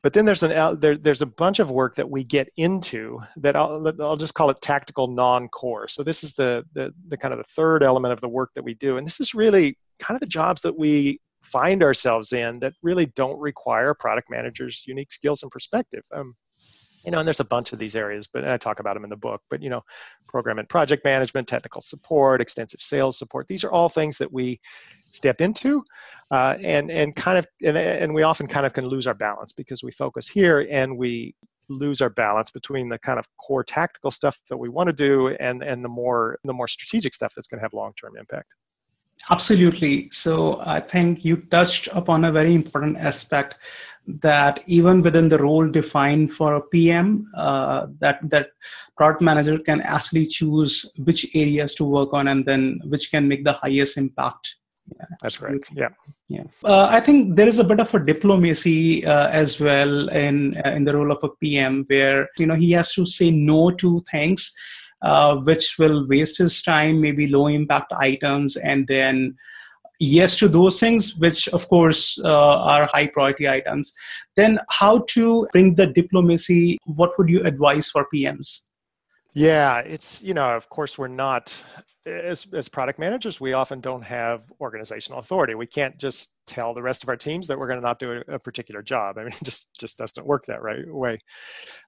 But 0.00 0.12
then 0.12 0.24
there's 0.24 0.44
an 0.44 0.78
there, 0.78 0.96
there's 0.96 1.22
a 1.22 1.26
bunch 1.26 1.58
of 1.58 1.72
work 1.72 1.96
that 1.96 2.08
we 2.08 2.22
get 2.22 2.48
into 2.56 3.18
that 3.38 3.56
I'll, 3.56 3.92
I'll 4.00 4.16
just 4.16 4.34
call 4.34 4.48
it 4.48 4.60
tactical 4.60 5.08
non-core. 5.08 5.88
So 5.88 6.04
this 6.04 6.22
is 6.22 6.34
the, 6.34 6.64
the 6.74 6.94
the 7.08 7.16
kind 7.16 7.34
of 7.34 7.38
the 7.38 7.52
third 7.52 7.82
element 7.82 8.12
of 8.12 8.20
the 8.20 8.28
work 8.28 8.50
that 8.54 8.62
we 8.62 8.74
do. 8.74 8.96
And 8.96 9.04
this 9.04 9.18
is 9.18 9.34
really 9.34 9.76
kind 9.98 10.14
of 10.14 10.20
the 10.20 10.26
jobs 10.26 10.62
that 10.62 10.78
we 10.78 11.20
find 11.50 11.82
ourselves 11.82 12.32
in 12.32 12.58
that 12.60 12.74
really 12.82 13.06
don't 13.16 13.38
require 13.38 13.94
product 13.94 14.28
managers 14.30 14.84
unique 14.86 15.12
skills 15.12 15.42
and 15.42 15.50
perspective. 15.50 16.02
Um, 16.14 16.34
you 17.04 17.12
know 17.12 17.18
and 17.18 17.26
there's 17.26 17.40
a 17.40 17.44
bunch 17.44 17.72
of 17.72 17.78
these 17.78 17.96
areas 17.96 18.28
but 18.32 18.46
i 18.46 18.56
talk 18.56 18.80
about 18.80 18.94
them 18.94 19.04
in 19.04 19.10
the 19.10 19.16
book 19.16 19.40
but 19.50 19.62
you 19.62 19.70
know 19.70 19.82
program 20.26 20.58
and 20.58 20.68
project 20.68 21.04
management 21.04 21.48
technical 21.48 21.80
support 21.80 22.40
extensive 22.40 22.80
sales 22.80 23.18
support 23.18 23.46
these 23.46 23.64
are 23.64 23.72
all 23.72 23.88
things 23.88 24.18
that 24.18 24.30
we 24.32 24.60
step 25.10 25.40
into 25.40 25.82
uh, 26.30 26.54
and 26.62 26.90
and 26.90 27.16
kind 27.16 27.38
of 27.38 27.46
and, 27.64 27.78
and 27.78 28.12
we 28.12 28.22
often 28.22 28.46
kind 28.46 28.66
of 28.66 28.72
can 28.72 28.86
lose 28.86 29.06
our 29.06 29.14
balance 29.14 29.52
because 29.52 29.82
we 29.82 29.90
focus 29.90 30.28
here 30.28 30.66
and 30.70 30.96
we 30.96 31.34
lose 31.70 32.00
our 32.00 32.10
balance 32.10 32.50
between 32.50 32.88
the 32.88 32.98
kind 32.98 33.18
of 33.18 33.26
core 33.38 33.64
tactical 33.64 34.10
stuff 34.10 34.38
that 34.48 34.56
we 34.56 34.68
want 34.68 34.86
to 34.86 34.92
do 34.92 35.28
and 35.40 35.62
and 35.62 35.84
the 35.84 35.88
more 35.88 36.38
the 36.44 36.52
more 36.52 36.68
strategic 36.68 37.14
stuff 37.14 37.32
that's 37.34 37.48
going 37.48 37.58
to 37.58 37.62
have 37.62 37.72
long-term 37.72 38.12
impact 38.18 38.48
absolutely 39.30 40.08
so 40.10 40.60
i 40.64 40.80
think 40.80 41.24
you 41.24 41.36
touched 41.36 41.88
upon 41.92 42.24
a 42.24 42.32
very 42.32 42.54
important 42.54 42.96
aspect 42.96 43.56
that 44.06 44.62
even 44.66 45.02
within 45.02 45.28
the 45.28 45.38
role 45.38 45.68
defined 45.68 46.32
for 46.32 46.54
a 46.54 46.60
pm 46.60 47.30
uh, 47.36 47.86
that 47.98 48.18
that 48.30 48.48
product 48.96 49.20
manager 49.20 49.58
can 49.58 49.82
actually 49.82 50.26
choose 50.26 50.90
which 51.04 51.26
areas 51.34 51.74
to 51.74 51.84
work 51.84 52.12
on 52.12 52.28
and 52.28 52.46
then 52.46 52.80
which 52.84 53.10
can 53.10 53.28
make 53.28 53.44
the 53.44 53.52
highest 53.52 53.98
impact 53.98 54.56
yeah, 54.96 55.04
that's 55.20 55.36
correct. 55.36 55.70
Yeah, 55.74 55.88
yeah. 56.28 56.44
Uh, 56.64 56.88
I 56.90 57.00
think 57.00 57.36
there 57.36 57.48
is 57.48 57.58
a 57.58 57.64
bit 57.64 57.80
of 57.80 57.92
a 57.94 58.04
diplomacy 58.04 59.04
uh, 59.04 59.28
as 59.28 59.60
well 59.60 60.08
in 60.08 60.56
uh, 60.64 60.70
in 60.70 60.84
the 60.84 60.94
role 60.96 61.12
of 61.12 61.22
a 61.22 61.28
PM, 61.40 61.84
where 61.88 62.28
you 62.38 62.46
know 62.46 62.54
he 62.54 62.72
has 62.72 62.92
to 62.94 63.04
say 63.04 63.30
no 63.30 63.70
to 63.72 64.00
things 64.10 64.52
uh, 65.02 65.36
which 65.36 65.76
will 65.78 66.06
waste 66.08 66.38
his 66.38 66.62
time, 66.62 67.00
maybe 67.00 67.26
low 67.26 67.46
impact 67.46 67.92
items, 67.92 68.56
and 68.56 68.86
then 68.86 69.36
yes 70.00 70.36
to 70.38 70.48
those 70.48 70.78
things, 70.78 71.16
which 71.16 71.48
of 71.48 71.68
course 71.68 72.18
uh, 72.24 72.58
are 72.58 72.86
high 72.86 73.06
priority 73.06 73.48
items. 73.48 73.92
Then 74.36 74.60
how 74.70 75.00
to 75.10 75.46
bring 75.52 75.74
the 75.74 75.86
diplomacy? 75.86 76.78
What 76.84 77.10
would 77.18 77.28
you 77.28 77.44
advise 77.44 77.90
for 77.90 78.06
PMs? 78.14 78.62
Yeah, 79.38 79.78
it's 79.78 80.20
you 80.20 80.34
know, 80.34 80.50
of 80.50 80.68
course, 80.68 80.98
we're 80.98 81.06
not 81.06 81.64
as 82.04 82.44
as 82.52 82.68
product 82.68 82.98
managers. 82.98 83.40
We 83.40 83.52
often 83.52 83.78
don't 83.78 84.02
have 84.02 84.42
organizational 84.60 85.20
authority. 85.20 85.54
We 85.54 85.64
can't 85.64 85.96
just 85.96 86.38
tell 86.48 86.74
the 86.74 86.82
rest 86.82 87.04
of 87.04 87.08
our 87.08 87.14
teams 87.14 87.46
that 87.46 87.56
we're 87.56 87.68
going 87.68 87.78
to 87.78 87.86
not 87.86 88.00
do 88.00 88.20
a, 88.26 88.34
a, 88.34 88.38
particular 88.40 88.82
job. 88.82 89.16
I 89.16 89.20
mean, 89.20 89.28
it 89.28 89.44
just 89.44 89.78
just 89.78 89.96
doesn't 89.96 90.26
work 90.26 90.44
that 90.46 90.60
right 90.60 90.84
way. 90.88 91.20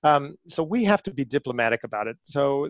Um, 0.05 0.37
so 0.47 0.63
we 0.63 0.85
have 0.85 1.03
to 1.03 1.11
be 1.11 1.25
diplomatic 1.25 1.83
about 1.83 2.07
it. 2.07 2.17
So 2.23 2.69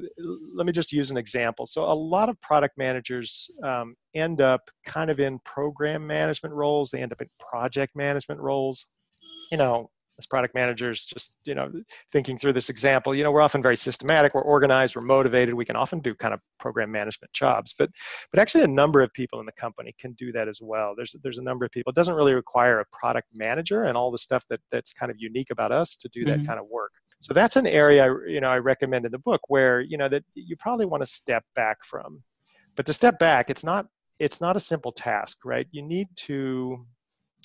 let 0.54 0.64
me 0.64 0.72
just 0.72 0.92
use 0.92 1.10
an 1.10 1.18
example. 1.18 1.66
So 1.66 1.84
a 1.84 1.92
lot 1.92 2.30
of 2.30 2.40
product 2.40 2.78
managers 2.78 3.50
um, 3.62 3.94
end 4.14 4.40
up 4.40 4.62
kind 4.86 5.10
of 5.10 5.20
in 5.20 5.40
program 5.40 6.06
management 6.06 6.54
roles. 6.54 6.90
They 6.90 7.02
end 7.02 7.12
up 7.12 7.20
in 7.20 7.28
project 7.38 7.94
management 7.94 8.40
roles. 8.40 8.88
You 9.50 9.58
know, 9.58 9.90
as 10.20 10.26
product 10.26 10.54
managers 10.54 11.04
just 11.04 11.36
you 11.44 11.54
know 11.54 11.70
thinking 12.12 12.38
through 12.38 12.52
this 12.52 12.68
example 12.68 13.14
you 13.14 13.24
know 13.24 13.32
we're 13.32 13.40
often 13.40 13.62
very 13.62 13.76
systematic 13.76 14.34
we're 14.34 14.42
organized 14.42 14.94
we're 14.94 15.02
motivated 15.02 15.54
we 15.54 15.64
can 15.64 15.76
often 15.76 15.98
do 16.00 16.14
kind 16.14 16.34
of 16.34 16.40
program 16.58 16.90
management 16.90 17.32
jobs 17.32 17.72
but 17.72 17.90
but 18.30 18.40
actually 18.40 18.64
a 18.64 18.68
number 18.68 19.00
of 19.00 19.12
people 19.12 19.40
in 19.40 19.46
the 19.46 19.52
company 19.52 19.94
can 19.98 20.12
do 20.12 20.32
that 20.32 20.48
as 20.48 20.60
well. 20.62 20.94
There's 20.96 21.14
there's 21.22 21.38
a 21.38 21.42
number 21.42 21.64
of 21.64 21.70
people. 21.70 21.90
It 21.90 21.96
doesn't 21.96 22.14
really 22.14 22.34
require 22.34 22.80
a 22.80 22.84
product 22.92 23.28
manager 23.34 23.84
and 23.84 23.96
all 23.96 24.10
the 24.10 24.18
stuff 24.18 24.44
that 24.48 24.60
that's 24.70 24.92
kind 24.92 25.10
of 25.10 25.16
unique 25.18 25.50
about 25.50 25.72
us 25.72 25.96
to 25.96 26.08
do 26.08 26.24
that 26.24 26.38
mm-hmm. 26.38 26.46
kind 26.46 26.60
of 26.60 26.66
work. 26.68 26.92
So 27.20 27.34
that's 27.34 27.56
an 27.56 27.66
area 27.66 28.14
you 28.26 28.40
know 28.40 28.50
i 28.50 28.56
recommend 28.56 29.04
in 29.04 29.12
the 29.12 29.18
book 29.18 29.42
where 29.48 29.80
you 29.80 29.98
know 29.98 30.08
that 30.08 30.24
you 30.34 30.56
probably 30.56 30.86
want 30.86 31.02
to 31.02 31.06
step 31.06 31.44
back 31.54 31.78
from. 31.84 32.22
But 32.76 32.86
to 32.86 32.92
step 32.92 33.18
back 33.18 33.50
it's 33.50 33.64
not 33.64 33.86
it's 34.18 34.40
not 34.40 34.56
a 34.56 34.60
simple 34.60 34.92
task 34.92 35.38
right? 35.44 35.66
You 35.70 35.82
need 35.82 36.08
to 36.28 36.86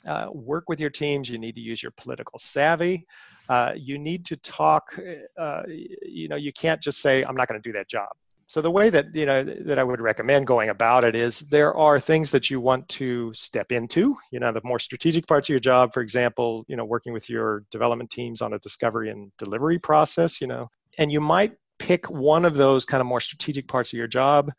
uh, 0.08 0.28
work 0.32 0.70
with 0.70 0.80
your 0.80 0.90
teams. 0.90 1.30
You 1.30 1.38
need 1.38 1.56
to 1.56 1.62
use 1.62 1.82
your 1.82 1.92
political 1.92 2.40
savvy. 2.40 3.06
Uh, 3.50 3.72
you 3.76 3.98
need 3.98 4.26
to 4.26 4.38
talk. 4.38 4.98
Uh, 5.40 5.64
you 5.68 6.28
know, 6.28 6.36
you 6.36 6.54
can't 6.54 6.82
just 6.82 7.02
say, 7.02 7.24
"I'm 7.24 7.36
not 7.36 7.48
going 7.48 7.62
to 7.62 7.68
do 7.68 7.74
that 7.74 7.88
job." 7.88 8.10
So 8.48 8.62
the 8.62 8.70
way 8.70 8.92
that 8.92 9.14
you 9.14 9.26
know 9.26 9.44
that 9.44 9.80
I 9.80 9.84
would 9.84 10.00
recommend 10.00 10.46
going 10.46 10.70
about 10.70 11.04
it 11.04 11.16
is 11.16 11.42
there 11.42 11.74
are 11.76 12.00
things 12.00 12.30
that 12.32 12.50
you 12.50 12.60
want 12.60 12.88
to 12.90 13.34
step 13.34 13.72
into. 13.72 14.16
You 14.32 14.40
know, 14.40 14.52
the 14.52 14.62
more 14.64 14.80
strategic 14.80 15.26
parts 15.26 15.50
of 15.50 15.54
your 15.54 15.60
job, 15.60 15.94
for 15.94 16.02
example, 16.02 16.64
you 16.68 16.76
know, 16.76 16.86
working 16.86 17.14
with 17.14 17.30
your 17.30 17.64
development 17.72 18.12
teams 18.12 18.42
on 18.42 18.54
a 18.54 18.60
discovery 18.60 19.10
and 19.10 19.32
delivery 19.38 19.80
process. 19.80 20.42
You 20.42 20.48
know, 20.48 20.70
and 20.98 21.12
you 21.12 21.20
might 21.20 21.54
pick 21.80 22.10
one 22.10 22.46
of 22.46 22.56
those 22.56 22.86
kind 22.86 23.02
of 23.02 23.08
more 23.08 23.20
strategic 23.20 23.68
parts 23.68 23.92
of 23.92 23.98
your 23.98 24.08
job 24.08 24.52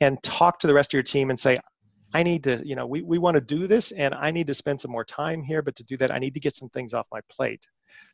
and 0.00 0.22
talk 0.22 0.58
to 0.58 0.66
the 0.66 0.74
rest 0.74 0.90
of 0.90 0.94
your 0.94 1.02
team 1.02 1.30
and 1.30 1.38
say 1.38 1.56
I 2.14 2.22
need 2.22 2.44
to, 2.44 2.66
you 2.66 2.76
know, 2.76 2.86
we, 2.86 3.02
we 3.02 3.18
want 3.18 3.34
to 3.34 3.40
do 3.40 3.66
this 3.66 3.92
and 3.92 4.14
I 4.14 4.30
need 4.30 4.46
to 4.46 4.54
spend 4.54 4.80
some 4.80 4.90
more 4.90 5.04
time 5.04 5.42
here, 5.42 5.62
but 5.62 5.76
to 5.76 5.84
do 5.84 5.96
that, 5.98 6.10
I 6.10 6.18
need 6.18 6.34
to 6.34 6.40
get 6.40 6.54
some 6.54 6.68
things 6.70 6.94
off 6.94 7.06
my 7.12 7.20
plate. 7.30 7.66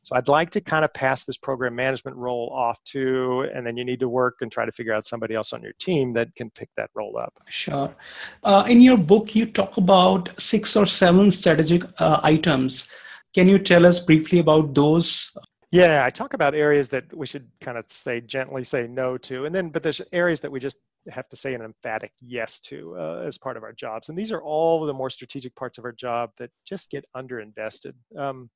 So 0.04 0.16
I'd 0.16 0.28
like 0.28 0.50
to 0.50 0.60
kind 0.60 0.84
of 0.84 0.92
pass 0.94 1.24
this 1.24 1.36
program 1.36 1.76
management 1.76 2.16
role 2.16 2.52
off 2.52 2.82
to, 2.86 3.48
and 3.54 3.64
then 3.64 3.76
you 3.76 3.84
need 3.84 4.00
to 4.00 4.08
work 4.08 4.38
and 4.40 4.50
try 4.50 4.64
to 4.64 4.72
figure 4.72 4.92
out 4.92 5.06
somebody 5.06 5.34
else 5.34 5.52
on 5.52 5.62
your 5.62 5.72
team 5.78 6.12
that 6.14 6.34
can 6.34 6.50
pick 6.50 6.68
that 6.76 6.90
role 6.94 7.16
up. 7.16 7.38
Sure. 7.48 7.94
Uh, 8.42 8.64
in 8.68 8.80
your 8.80 8.98
book, 8.98 9.34
you 9.36 9.46
talk 9.46 9.76
about 9.76 10.28
six 10.40 10.74
or 10.74 10.86
seven 10.86 11.30
strategic 11.30 11.84
uh, 12.00 12.18
items. 12.22 12.88
Can 13.32 13.48
you 13.48 13.58
tell 13.58 13.86
us 13.86 14.00
briefly 14.00 14.40
about 14.40 14.74
those? 14.74 15.36
Yeah, 15.72 16.04
I 16.04 16.10
talk 16.10 16.34
about 16.34 16.54
areas 16.54 16.90
that 16.90 17.16
we 17.16 17.24
should 17.24 17.48
kind 17.62 17.78
of 17.78 17.86
say 17.88 18.20
gently 18.20 18.62
say 18.62 18.86
no 18.86 19.16
to, 19.18 19.46
and 19.46 19.54
then 19.54 19.70
but 19.70 19.82
there's 19.82 20.02
areas 20.12 20.40
that 20.40 20.52
we 20.52 20.60
just 20.60 20.76
have 21.08 21.26
to 21.30 21.36
say 21.36 21.54
an 21.54 21.62
emphatic 21.62 22.12
yes 22.20 22.60
to 22.60 22.94
uh, 22.98 23.24
as 23.26 23.38
part 23.38 23.56
of 23.56 23.62
our 23.62 23.72
jobs. 23.72 24.10
And 24.10 24.18
these 24.18 24.32
are 24.32 24.42
all 24.42 24.84
the 24.84 24.92
more 24.92 25.08
strategic 25.08 25.56
parts 25.56 25.78
of 25.78 25.86
our 25.86 25.92
job 25.92 26.30
that 26.36 26.50
just 26.66 26.90
get 26.90 27.06
underinvested, 27.16 27.94
um, 28.18 28.50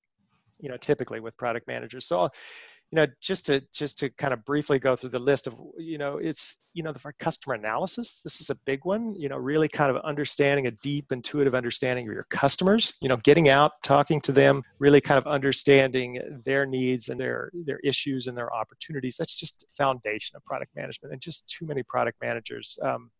you 0.61 0.69
know, 0.69 0.77
typically 0.77 1.21
with 1.21 1.39
product 1.39 1.67
managers. 1.67 2.07
So 2.07 2.29
you 2.91 2.97
know 2.97 3.07
just 3.21 3.47
to 3.47 3.61
just 3.73 3.99
to 3.99 4.11
kind 4.11 4.33
of 4.33 4.45
briefly 4.45 4.79
go 4.79 4.95
through 4.95 5.11
the 5.11 5.19
list 5.19 5.47
of 5.47 5.57
you 5.79 5.99
know 5.99 6.19
it's 6.19 6.63
you 6.73 6.83
know 6.83 6.93
the 6.93 7.13
customer 7.19 7.55
analysis. 7.55 8.21
This 8.23 8.41
is 8.41 8.51
a 8.51 8.55
big 8.67 8.85
one 8.85 9.15
you 9.15 9.29
know 9.29 9.37
really 9.37 9.69
kind 9.69 9.91
of 9.91 10.03
understanding 10.05 10.67
a 10.67 10.71
deep 10.71 11.11
intuitive 11.11 11.55
understanding 11.55 12.07
of 12.07 12.13
your 12.13 12.27
customers 12.31 12.95
you 13.01 13.09
know 13.09 13.17
getting 13.19 13.49
out 13.49 13.73
talking 13.83 14.21
to 14.23 14.33
them 14.33 14.63
really 14.79 15.01
kind 15.01 15.19
of 15.19 15.27
understanding 15.27 16.21
their 16.45 16.67
needs 16.67 17.09
and 17.09 17.19
their 17.19 17.51
their 17.65 17.81
issues 17.81 18.27
and 18.27 18.37
their 18.37 18.55
opportunities. 18.55 19.17
That's 19.17 19.35
just 19.35 19.67
foundation 19.77 20.37
of 20.37 20.45
product 20.45 20.75
management 20.77 21.13
and 21.13 21.21
just 21.21 21.49
too 21.49 21.67
many 21.67 21.83
product 21.83 22.19
managers 22.21 22.79
um, 22.83 23.11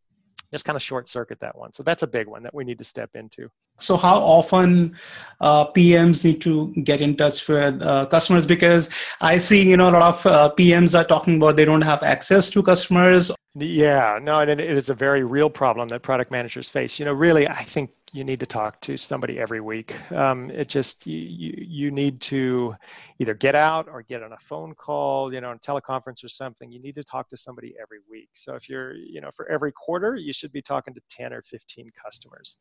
just 0.51 0.65
kind 0.65 0.77
of 0.77 0.83
short 0.83 1.09
circuit 1.09 1.41
that 1.41 1.57
one. 1.57 1.73
So 1.73 1.83
that's 1.83 2.03
a 2.03 2.07
big 2.07 2.27
one 2.27 2.43
that 2.43 2.55
we 2.55 2.65
need 2.65 2.79
to 2.79 2.85
step 2.85 3.11
into. 3.15 3.49
So, 3.79 3.97
how 3.97 4.19
often 4.19 4.97
uh, 5.41 5.67
PMs 5.73 6.25
need 6.25 6.41
to 6.43 6.73
get 6.85 7.01
in 7.03 7.17
touch 7.17 7.47
with 7.47 7.83
uh, 7.83 8.07
customers? 8.07 8.47
Because 8.47 8.89
I 9.21 9.39
see, 9.39 9.69
you 9.69 9.77
know, 9.77 9.91
a 9.91 9.93
lot 9.93 10.03
of 10.03 10.27
uh, 10.27 10.55
PMs 10.57 10.99
are 10.99 11.05
talking 11.05 11.37
about 11.37 11.57
they 11.57 11.65
don't 11.65 11.83
have 11.83 12.03
access 12.03 12.49
to 12.51 12.63
customers 12.63 13.31
yeah, 13.59 14.19
no, 14.21 14.41
and 14.41 14.51
it 14.51 14.61
is 14.61 14.91
a 14.91 14.95
very 14.95 15.25
real 15.25 15.49
problem 15.49 15.89
that 15.89 16.03
product 16.03 16.31
managers 16.31 16.69
face. 16.69 16.99
You 16.99 17.07
know, 17.07 17.15
really, 17.15 17.49
I 17.49 17.63
think 17.63 17.91
you 18.13 18.23
need 18.23 18.39
to 18.41 18.47
talk 18.47 18.81
to 18.83 18.99
somebody 18.99 19.39
every 19.39 19.63
week. 19.63 19.97
Um, 20.13 20.51
it 20.51 20.69
just 20.69 21.07
you, 21.07 21.17
you 21.17 21.55
you 21.67 21.91
need 21.91 22.21
to 22.23 22.77
either 23.19 23.33
get 23.33 23.55
out 23.55 23.89
or 23.89 24.03
get 24.03 24.23
on 24.23 24.35
a 24.35 24.39
phone 24.39 24.75
call, 24.75 25.33
you 25.33 25.41
know, 25.41 25.49
on 25.49 25.59
teleconference 25.61 26.23
or 26.23 26.29
something. 26.29 26.71
You 26.71 26.81
need 26.81 26.97
to 26.97 27.05
talk 27.05 27.31
to 27.31 27.37
somebody 27.37 27.75
every 27.81 28.01
week. 28.11 28.29
So 28.35 28.55
if 28.57 28.69
you're, 28.69 28.95
you 28.95 29.23
know, 29.23 29.31
for 29.35 29.49
every 29.51 29.73
quarter, 29.73 30.17
you 30.17 30.35
should 30.35 30.53
be 30.53 30.61
talking 30.61 30.93
to 30.93 31.01
10 31.09 31.33
or 31.33 31.41
15 31.41 31.91
customers, 32.05 32.59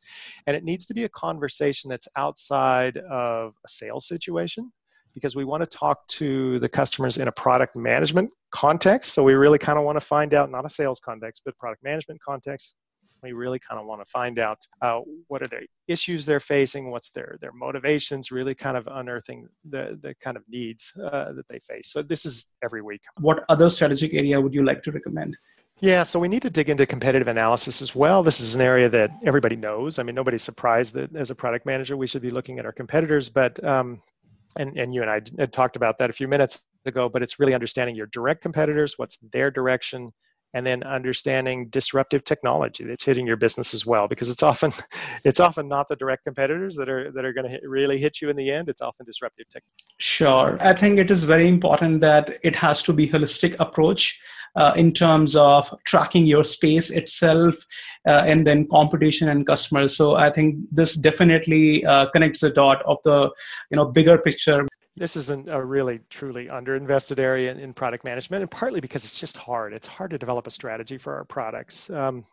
and 0.48 0.56
it 0.56 0.64
needs 0.64 0.86
to 0.86 0.94
be 0.94 1.04
a 1.04 1.10
conversation 1.10 1.90
that's 1.90 2.08
outside 2.16 2.98
of 3.10 3.54
a 3.66 3.68
sales 3.68 4.08
situation 4.08 4.72
because 5.16 5.36
we 5.36 5.46
want 5.46 5.62
to 5.68 5.78
talk 5.78 6.06
to 6.10 6.60
the 6.60 6.70
customers 6.70 7.18
in 7.18 7.28
a 7.28 7.32
product 7.32 7.76
management 7.76 8.30
context. 8.52 9.14
So 9.14 9.24
we 9.24 9.34
really 9.34 9.58
kind 9.58 9.80
of 9.80 9.86
want 9.86 9.96
to 10.00 10.06
find 10.06 10.36
out, 10.36 10.52
not 10.52 10.66
a 10.66 10.70
sales 10.70 11.00
context, 11.00 11.42
but 11.46 11.58
product 11.58 11.84
management 11.84 12.22
context. 12.22 12.76
We 13.24 13.32
really 13.32 13.58
kind 13.58 13.80
of 13.80 13.88
want 13.88 14.06
to 14.06 14.12
find 14.12 14.38
out 14.38 14.60
uh, 14.84 15.00
what 15.30 15.42
are 15.42 15.48
the 15.48 15.66
issues 15.88 16.28
they're 16.28 16.40
facing, 16.40 16.92
what's 16.92 17.10
their 17.10 17.38
their 17.42 17.54
motivations, 17.54 18.30
really 18.30 18.54
kind 18.54 18.78
of 18.78 18.88
unearthing 18.92 19.48
the 19.68 19.98
the 20.04 20.14
kind 20.22 20.38
of 20.38 20.44
needs 20.48 20.94
uh, 21.04 21.32
that 21.34 21.48
they 21.50 21.60
face. 21.60 21.92
So 21.92 22.04
this 22.04 22.26
is 22.28 22.54
every 22.64 22.84
week. 22.84 23.02
What 23.20 23.44
other 23.50 23.72
strategic 23.72 24.14
area 24.14 24.40
would 24.40 24.54
you 24.54 24.64
like 24.64 24.84
to 24.84 24.92
recommend? 24.92 25.36
Yeah, 25.80 26.04
so 26.04 26.20
we 26.20 26.30
need 26.30 26.42
to 26.44 26.50
dig 26.50 26.70
into 26.70 26.86
competitive 26.86 27.28
analysis 27.28 27.82
as 27.82 27.96
well. 27.96 28.24
This 28.24 28.40
is 28.40 28.56
an 28.56 28.62
area 28.62 28.88
that 28.90 29.12
everybody 29.26 29.58
knows. 29.58 30.00
I 30.00 30.04
mean, 30.04 30.16
nobody's 30.16 30.44
surprised 30.44 30.94
that 30.94 31.14
as 31.16 31.32
a 31.32 31.36
product 31.36 31.66
manager, 31.66 31.98
we 31.98 32.08
should 32.08 32.22
be 32.22 32.30
looking 32.30 32.60
at 32.60 32.66
our 32.66 32.72
competitors, 32.72 33.28
but 33.28 33.62
um, 33.64 34.02
and, 34.58 34.78
and 34.78 34.94
you 34.94 35.02
and 35.02 35.10
I 35.10 35.22
had 35.40 35.54
talked 35.54 35.76
about 35.76 35.98
that 35.98 36.10
a 36.10 36.14
few 36.14 36.28
minutes 36.28 36.64
ago, 36.86 37.10
but 37.10 37.22
it's 37.22 37.40
really 37.40 37.54
understanding 37.54 37.96
your 37.96 38.08
direct 38.08 38.42
competitors, 38.42 38.96
what's 38.98 39.18
their 39.32 39.52
direction, 39.52 40.12
and 40.56 40.66
then 40.66 40.84
understanding 40.84 41.68
disruptive 41.68 42.24
technology 42.24 42.86
that's 42.86 43.04
hitting 43.04 43.28
your 43.28 43.36
business 43.36 43.74
as 43.74 43.86
well 43.86 44.08
because 44.08 44.30
it's 44.30 44.42
often 44.42 44.72
it's 45.26 45.42
often 45.42 45.68
not 45.68 45.88
the 45.90 45.98
direct 45.98 46.24
competitors 46.24 46.76
that 46.78 46.90
are 46.90 47.12
that 47.12 47.26
are 47.26 47.34
going 47.34 47.48
to 47.48 47.60
really 47.68 47.98
hit 47.98 48.22
you 48.22 48.30
in 48.30 48.38
the 48.38 48.50
end. 48.50 48.70
It's 48.70 48.82
often 48.82 49.06
disruptive 49.06 49.50
tech. 49.50 49.64
Sure. 50.00 50.58
I 50.62 50.74
think 50.74 50.98
it 50.98 51.12
is 51.12 51.24
very 51.24 51.48
important 51.48 52.00
that 52.02 52.40
it 52.42 52.56
has 52.56 52.82
to 52.84 52.94
be 52.94 53.08
holistic 53.08 53.58
approach 53.60 54.18
uh, 54.56 54.72
in 54.78 54.94
terms 54.94 55.36
of 55.36 55.74
tracking 55.84 56.26
your 56.26 56.46
space 56.46 56.90
itself 56.90 57.56
uh, 58.08 58.24
and 58.26 58.48
then 58.48 58.66
competition 58.70 59.28
and 59.28 59.46
customers. 59.46 59.98
So 59.98 60.16
i 60.16 60.30
think 60.30 60.56
this 60.72 60.96
definitely 60.96 61.86
uh, 61.86 62.06
connects 62.12 62.40
the 62.40 62.50
dot 62.50 62.82
of 62.86 62.98
the 63.04 63.30
you 63.72 63.76
know 63.76 63.86
bigger 63.86 64.18
picture 64.18 64.66
this 64.98 65.16
isn't 65.16 65.50
a 65.50 65.64
really 65.64 66.00
truly 66.10 66.48
underinvested 66.48 67.20
area 67.20 67.52
in, 67.52 67.60
in, 67.60 67.74
product 67.74 68.04
management 68.04 68.42
and 68.42 68.50
partly 68.52 68.80
because 68.80 69.04
it's 69.04 69.20
just 69.20 69.38
hard 69.38 69.74
it's 69.74 69.88
hard 69.88 70.12
to 70.12 70.18
develop 70.18 70.48
a 70.48 70.52
strategy 70.52 70.98
for 70.98 71.16
our 71.16 71.26
products 71.26 71.90
um, 71.90 72.24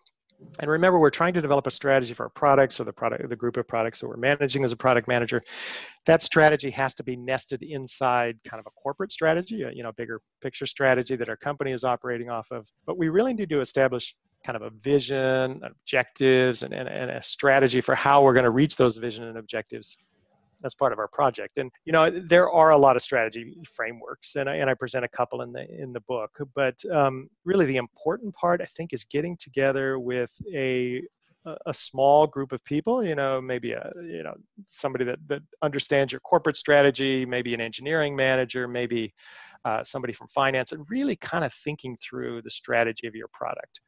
and 0.61 0.71
remember, 0.71 0.99
we're 0.99 1.11
trying 1.11 1.35
to 1.35 1.41
develop 1.41 1.67
a 1.67 1.71
strategy 1.71 2.15
for 2.15 2.25
our 2.25 2.29
products 2.31 2.81
or 2.81 2.85
the 2.85 2.93
product, 2.93 3.29
the 3.29 3.37
group 3.37 3.57
of 3.57 3.67
products 3.67 4.01
that 4.01 4.09
we're 4.09 4.17
managing 4.17 4.65
as 4.65 4.73
a 4.73 4.77
product 4.77 5.09
manager. 5.09 5.43
That 6.07 6.23
strategy 6.23 6.71
has 6.71 6.95
to 6.95 7.05
be 7.05 7.17
nested 7.17 7.63
inside 7.63 8.39
kind 8.45 8.61
of 8.61 8.67
a 8.67 8.71
corporate 8.71 9.13
strategy, 9.13 9.63
a 9.63 9.73
you 9.73 9.83
know, 9.83 9.93
bigger 9.93 10.21
picture 10.41 10.67
strategy 10.67 11.17
that 11.17 11.29
our 11.29 11.37
company 11.37 11.73
is 11.73 11.85
operating 11.85 12.31
off 12.31 12.51
of. 12.51 12.69
But 12.87 12.99
we 12.99 13.09
really 13.09 13.35
need 13.35 13.49
to 13.51 13.61
establish 13.61 14.15
kind 14.45 14.57
of 14.57 14.63
a 14.63 14.71
vision, 14.71 15.61
objectives, 15.65 16.63
and, 16.63 16.75
and, 16.75 16.89
and 16.89 17.11
a 17.11 17.23
strategy 17.23 17.81
for 17.81 17.95
how 17.95 18.23
we're 18.23 18.35
going 18.35 18.45
to 18.45 18.51
reach 18.51 18.77
those 18.77 18.97
vision 18.97 19.25
and 19.25 19.39
objectives 19.39 20.05
as 20.65 20.75
part 20.75 20.93
of 20.93 20.99
our 20.99 21.09
project. 21.09 21.59
And 21.59 21.71
you 21.85 21.93
know, 21.93 22.11
there 22.11 22.51
are 22.51 22.71
a 22.71 22.79
lot 22.79 22.97
of 22.97 23.03
strategy 23.03 23.57
frameworks, 23.75 24.37
and 24.37 24.49
I, 24.49 24.57
and 24.57 24.71
I 24.71 24.75
present 24.75 25.05
a 25.05 25.09
couple 25.09 25.43
in 25.43 25.53
the 25.53 25.67
in 25.71 25.93
the 25.93 26.01
book. 26.01 26.31
But 26.55 26.83
um, 26.91 27.29
really, 27.45 27.67
the 27.67 27.77
important 27.77 28.35
part 28.35 28.61
I 28.61 28.67
think 28.67 28.93
is 28.93 29.05
getting 29.05 29.37
together 29.37 29.99
with 29.99 30.33
a 30.55 31.03
a 31.67 31.75
small 31.75 32.27
group 32.27 32.53
of 32.53 32.65
people 32.65 33.05
you 33.05 33.17
know 33.17 33.41
maybe 33.41 33.73
a 33.73 33.91
you 33.97 34.23
know 34.23 34.35
somebody 34.67 35.05
that, 35.05 35.19
that 35.27 35.43
understands 35.61 36.13
your 36.13 36.21
corporate 36.21 36.57
strategy 36.57 37.27
maybe 37.27 37.53
an 37.53 37.61
engineering 37.61 38.15
manager 38.15 38.69
maybe 38.69 39.13
uh, 39.65 39.83
somebody 39.83 40.13
from 40.13 40.27
finance 40.29 40.73
and 40.73 40.85
really 40.89 41.15
kind 41.17 41.45
of 41.45 41.53
thinking 41.53 41.97
through 41.97 42.43
the 42.43 42.51
strategy 42.51 43.07
of 43.07 43.15
your 43.15 43.29
product 43.33 43.81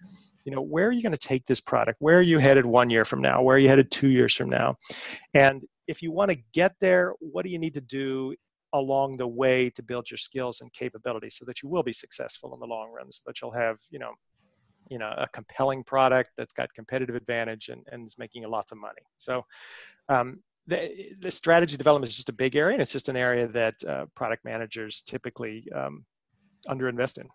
you 0.44 0.52
know 0.52 0.60
where 0.60 0.88
are 0.88 0.92
you 0.92 1.02
going 1.02 1.12
to 1.12 1.18
take 1.18 1.46
this 1.46 1.60
product 1.60 1.96
where 2.00 2.18
are 2.18 2.22
you 2.22 2.38
headed 2.38 2.66
one 2.66 2.90
year 2.90 3.04
from 3.04 3.20
now 3.20 3.40
where 3.40 3.56
are 3.56 3.60
you 3.60 3.68
headed 3.68 3.90
two 3.90 4.08
years 4.08 4.34
from 4.34 4.50
now 4.50 4.76
and 5.34 5.62
if 5.86 6.02
you 6.02 6.12
want 6.12 6.30
to 6.30 6.38
get 6.52 6.74
there, 6.80 7.14
what 7.20 7.44
do 7.44 7.50
you 7.50 7.58
need 7.58 7.74
to 7.74 7.80
do 7.80 8.34
along 8.72 9.16
the 9.16 9.26
way 9.26 9.70
to 9.70 9.82
build 9.82 10.10
your 10.10 10.18
skills 10.18 10.60
and 10.60 10.72
capabilities 10.72 11.36
so 11.36 11.44
that 11.44 11.62
you 11.62 11.68
will 11.68 11.82
be 11.82 11.92
successful 11.92 12.52
in 12.54 12.60
the 12.60 12.66
long 12.66 12.90
run 12.90 13.10
so 13.10 13.22
that 13.24 13.40
you'll 13.40 13.52
have 13.52 13.78
you 13.90 14.00
know 14.00 14.10
you 14.90 14.98
know 14.98 15.14
a 15.16 15.28
compelling 15.28 15.84
product 15.84 16.30
that's 16.36 16.52
got 16.52 16.72
competitive 16.74 17.14
advantage 17.14 17.68
and, 17.68 17.82
and 17.92 18.06
is 18.06 18.18
making 18.18 18.42
lots 18.48 18.72
of 18.72 18.78
money? 18.78 19.02
So 19.16 19.44
um, 20.08 20.40
the, 20.66 21.14
the 21.20 21.30
strategy 21.30 21.76
development 21.76 22.10
is 22.10 22.16
just 22.16 22.28
a 22.28 22.32
big 22.32 22.56
area 22.56 22.74
and 22.74 22.82
it's 22.82 22.92
just 22.92 23.08
an 23.08 23.16
area 23.16 23.46
that 23.48 23.74
uh, 23.84 24.06
product 24.14 24.44
managers 24.44 25.02
typically 25.02 25.66
um, 25.74 26.04
underinvest 26.68 27.18
in. 27.18 27.28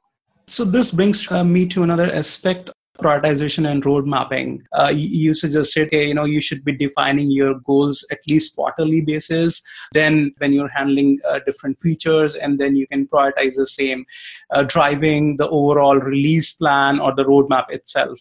So 0.47 0.65
this 0.65 0.91
brings 0.91 1.31
uh, 1.31 1.43
me 1.43 1.67
to 1.67 1.83
another 1.83 2.11
aspect 2.11 2.71
prioritization 2.99 3.69
and 3.69 3.85
road 3.85 4.05
mapping. 4.05 4.63
Uh, 4.77 4.91
you 4.93 5.33
suggested, 5.33 5.91
you 5.91 6.13
know, 6.13 6.25
you 6.25 6.41
should 6.41 6.63
be 6.63 6.75
defining 6.75 7.31
your 7.31 7.55
goals 7.65 8.05
at 8.11 8.19
least 8.27 8.55
quarterly 8.55 9.01
basis. 9.01 9.61
Then, 9.93 10.33
when 10.37 10.53
you're 10.53 10.69
handling 10.69 11.19
uh, 11.27 11.39
different 11.45 11.79
features, 11.81 12.35
and 12.35 12.59
then 12.59 12.75
you 12.75 12.87
can 12.87 13.07
prioritize 13.07 13.55
the 13.55 13.67
same, 13.67 14.05
uh, 14.53 14.63
driving 14.63 15.37
the 15.37 15.49
overall 15.49 15.97
release 15.97 16.53
plan 16.53 16.99
or 16.99 17.15
the 17.15 17.25
roadmap 17.25 17.69
itself. 17.69 18.19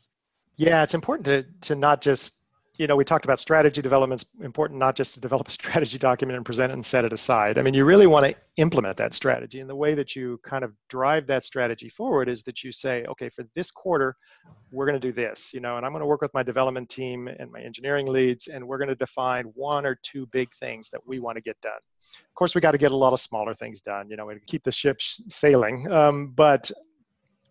Yeah, 0.57 0.83
it's 0.83 0.95
important 0.95 1.25
to 1.27 1.69
to 1.69 1.75
not 1.77 2.01
just 2.01 2.43
you 2.79 2.87
know, 2.87 2.95
we 2.95 3.05
talked 3.05 3.25
about 3.25 3.41
strategy 3.41 3.83
development. 3.83 4.23
It's 4.23 4.31
important 4.45 4.79
not 4.79 4.95
just 4.95 5.13
to 5.15 5.21
develop 5.21 5.49
a 5.49 5.51
strategy 5.61 5.99
document 5.99 6.37
and 6.37 6.47
present 6.47 6.71
it 6.71 6.75
and 6.75 6.87
set 6.87 7.05
it 7.05 7.13
aside. 7.13 7.59
I 7.59 7.63
mean, 7.63 7.75
you 7.75 7.85
really 7.85 8.07
want 8.07 8.25
to 8.27 8.35
implement 8.57 8.97
that 8.97 9.15
strategy. 9.15 9.61
And 9.61 9.69
the 9.69 9.77
way 9.77 9.95
that 9.95 10.15
you 10.15 10.41
kind 10.45 10.65
of 10.65 10.73
drive 10.89 11.27
that 11.27 11.45
strategy 11.45 11.89
forward 11.89 12.29
is 12.29 12.45
that 12.45 12.63
you 12.63 12.71
say, 12.71 13.05
okay, 13.05 13.29
for 13.29 13.45
this 13.55 13.73
quarter, 13.73 14.17
we're 14.71 14.87
going 14.87 15.01
to 15.01 15.07
do 15.07 15.13
this, 15.13 15.53
you 15.53 15.61
know, 15.61 15.77
and 15.77 15.85
I'm 15.85 15.93
going 15.93 16.01
to 16.01 16.07
work 16.07 16.23
with 16.23 16.33
my 16.35 16.43
development 16.43 16.89
team 16.89 17.27
and 17.27 17.51
my 17.51 17.61
engineering 17.61 18.07
leads, 18.07 18.47
and 18.47 18.67
we're 18.67 18.79
going 18.79 18.89
to 18.89 18.95
define 18.95 19.47
one 19.55 19.85
or 19.85 19.99
two 20.03 20.27
big 20.27 20.53
things 20.55 20.89
that 20.91 21.01
we 21.07 21.19
want 21.19 21.37
to 21.37 21.43
get 21.43 21.61
done. 21.61 21.73
Of 21.73 22.35
course, 22.35 22.55
we 22.55 22.61
got 22.61 22.73
to 22.73 22.79
get 22.79 22.93
a 22.93 22.97
lot 22.97 23.13
of 23.13 23.21
smaller 23.21 23.55
things 23.55 23.81
done, 23.81 24.09
you 24.09 24.17
know, 24.17 24.29
and 24.31 24.45
keep 24.47 24.63
the 24.63 24.73
ship 24.73 25.01
sailing. 25.01 25.91
Um, 25.91 26.29
but 26.29 26.71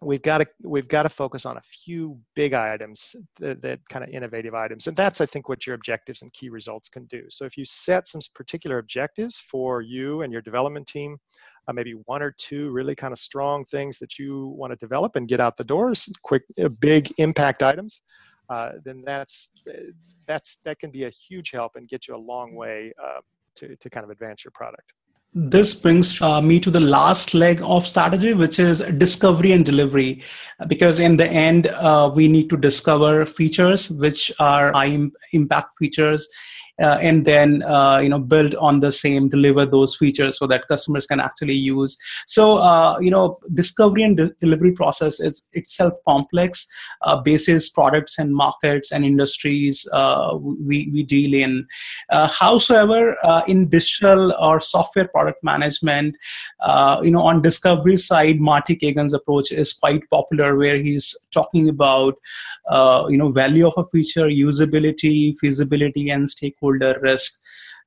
we've 0.02 0.22
got 0.22 0.40
to 0.40 0.48
we've 0.64 0.88
got 0.88 1.04
to 1.04 1.10
focus 1.10 1.46
on 1.46 1.58
a 1.58 1.62
few 1.62 2.20
big 2.36 2.54
items 2.54 3.16
that, 3.40 3.62
that, 3.62 3.80
kind 3.90 4.04
of 4.04 4.10
innovative 4.12 4.54
items 4.54 4.88
and 4.88 4.96
that's 4.96 5.22
i 5.22 5.26
think 5.26 5.50
what 5.50 5.66
your 5.66 5.76
objectives 5.76 6.22
and 6.22 6.32
key 6.34 6.50
results 6.50 6.90
can 6.90 7.06
do. 7.06 7.24
So 7.30 7.46
if 7.46 7.58
you 7.58 7.66
set 7.66 8.08
some 8.08 8.22
particular 8.36 8.78
objectives 8.78 9.40
for 9.40 9.82
you 9.82 10.22
and 10.22 10.32
your 10.32 10.42
development 10.42 10.88
team 10.88 11.18
uh, 11.68 11.74
maybe 11.74 11.94
one 12.06 12.22
or 12.22 12.34
two 12.38 12.70
really 12.72 12.96
kind 12.96 13.12
of 13.12 13.20
strong 13.20 13.66
things 13.66 13.98
that 14.00 14.18
you 14.20 14.48
want 14.48 14.72
to 14.72 14.78
develop 14.78 15.16
and 15.16 15.28
get 15.28 15.40
out 15.40 15.58
the 15.58 15.64
doors 15.64 16.10
quick 16.24 16.44
uh, 16.64 16.70
big 16.70 17.12
impact 17.18 17.64
items 17.64 18.04
uh, 18.50 18.72
then 18.86 19.04
that's 19.06 19.52
that's 20.26 20.60
that 20.64 20.80
can 20.80 20.92
be 20.92 21.06
a 21.06 21.10
huge 21.10 21.52
help 21.52 21.74
and 21.76 21.88
get 21.90 22.08
you 22.08 22.16
a 22.16 22.18
long 22.18 22.56
way 22.56 22.94
uh, 23.04 23.20
to, 23.56 23.76
to 23.78 23.90
kind 23.90 24.04
of 24.04 24.10
advance 24.10 24.44
your 24.44 24.52
product 24.52 24.94
this 25.38 25.76
brings 25.76 26.20
uh, 26.20 26.42
me 26.42 26.60
to 26.60 26.72
the 26.72 26.80
last 26.80 27.36
leg 27.36 27.62
of 27.62 27.88
strategy 27.88 28.34
which 28.34 28.58
is 28.58 28.80
discovery 28.98 29.52
and 29.52 29.64
delivery. 29.66 30.24
Because 30.68 31.00
in 31.00 31.16
the 31.16 31.28
end 31.28 31.68
uh, 31.68 32.12
we 32.14 32.28
need 32.28 32.50
to 32.50 32.58
discover 32.58 33.26
features 33.26 33.92
which 33.92 34.32
are 34.40 34.72
high 34.74 34.98
impact 35.34 35.78
features 35.78 36.28
uh, 36.82 37.00
and 37.02 37.26
then 37.26 37.64
uh, 37.64 37.98
you 37.98 38.10
know 38.10 38.20
build 38.20 38.54
on 38.56 38.80
the 38.80 38.92
same 38.92 39.30
deliver 39.30 39.66
those 39.66 39.96
features 39.96 40.38
so 40.38 40.46
that 40.46 40.68
customers 40.68 41.08
can 41.08 41.20
actually 41.20 41.56
use. 41.56 41.98
So 42.28 42.58
uh, 42.58 43.00
you 43.00 43.10
know 43.10 43.40
discovery 43.54 44.04
and 44.04 44.16
de- 44.16 44.34
delivery 44.40 44.72
process 44.74 45.20
is 45.20 45.48
itself 45.54 45.94
complex 46.08 46.68
uh, 47.02 47.18
basis 47.22 47.70
products 47.70 48.20
and 48.20 48.34
markets 48.34 48.92
and 48.92 49.04
industries 49.04 49.88
uh, 49.92 50.38
we, 50.38 50.90
we 50.94 51.04
deal 51.04 51.34
in. 51.34 51.66
Uh, 52.10 52.28
howsoever 52.28 53.16
in 53.48 53.68
digital 53.70 54.34
or 54.40 54.60
software 54.60 55.08
product 55.08 55.44
management 55.44 56.16
you 57.04 57.12
know 57.12 57.22
on 57.22 57.42
discovery 57.42 57.98
side 57.98 58.40
marty 58.40 58.76
cagan's 58.76 59.14
approach 59.14 59.52
is 59.52 59.74
quite 59.74 60.08
popular 60.10 60.56
where 60.56 60.78
he's 60.78 61.16
talking 61.32 61.70
about 61.70 62.16
you 63.10 63.18
know 63.18 63.32
value 63.32 63.68
of 63.68 63.74
a 63.78 63.86
feature 63.90 64.28
usability 64.28 65.38
feasibility 65.40 66.10
and 66.10 66.30
stakeholder 66.30 66.67
stakeholder 66.68 67.00
risk. 67.02 67.40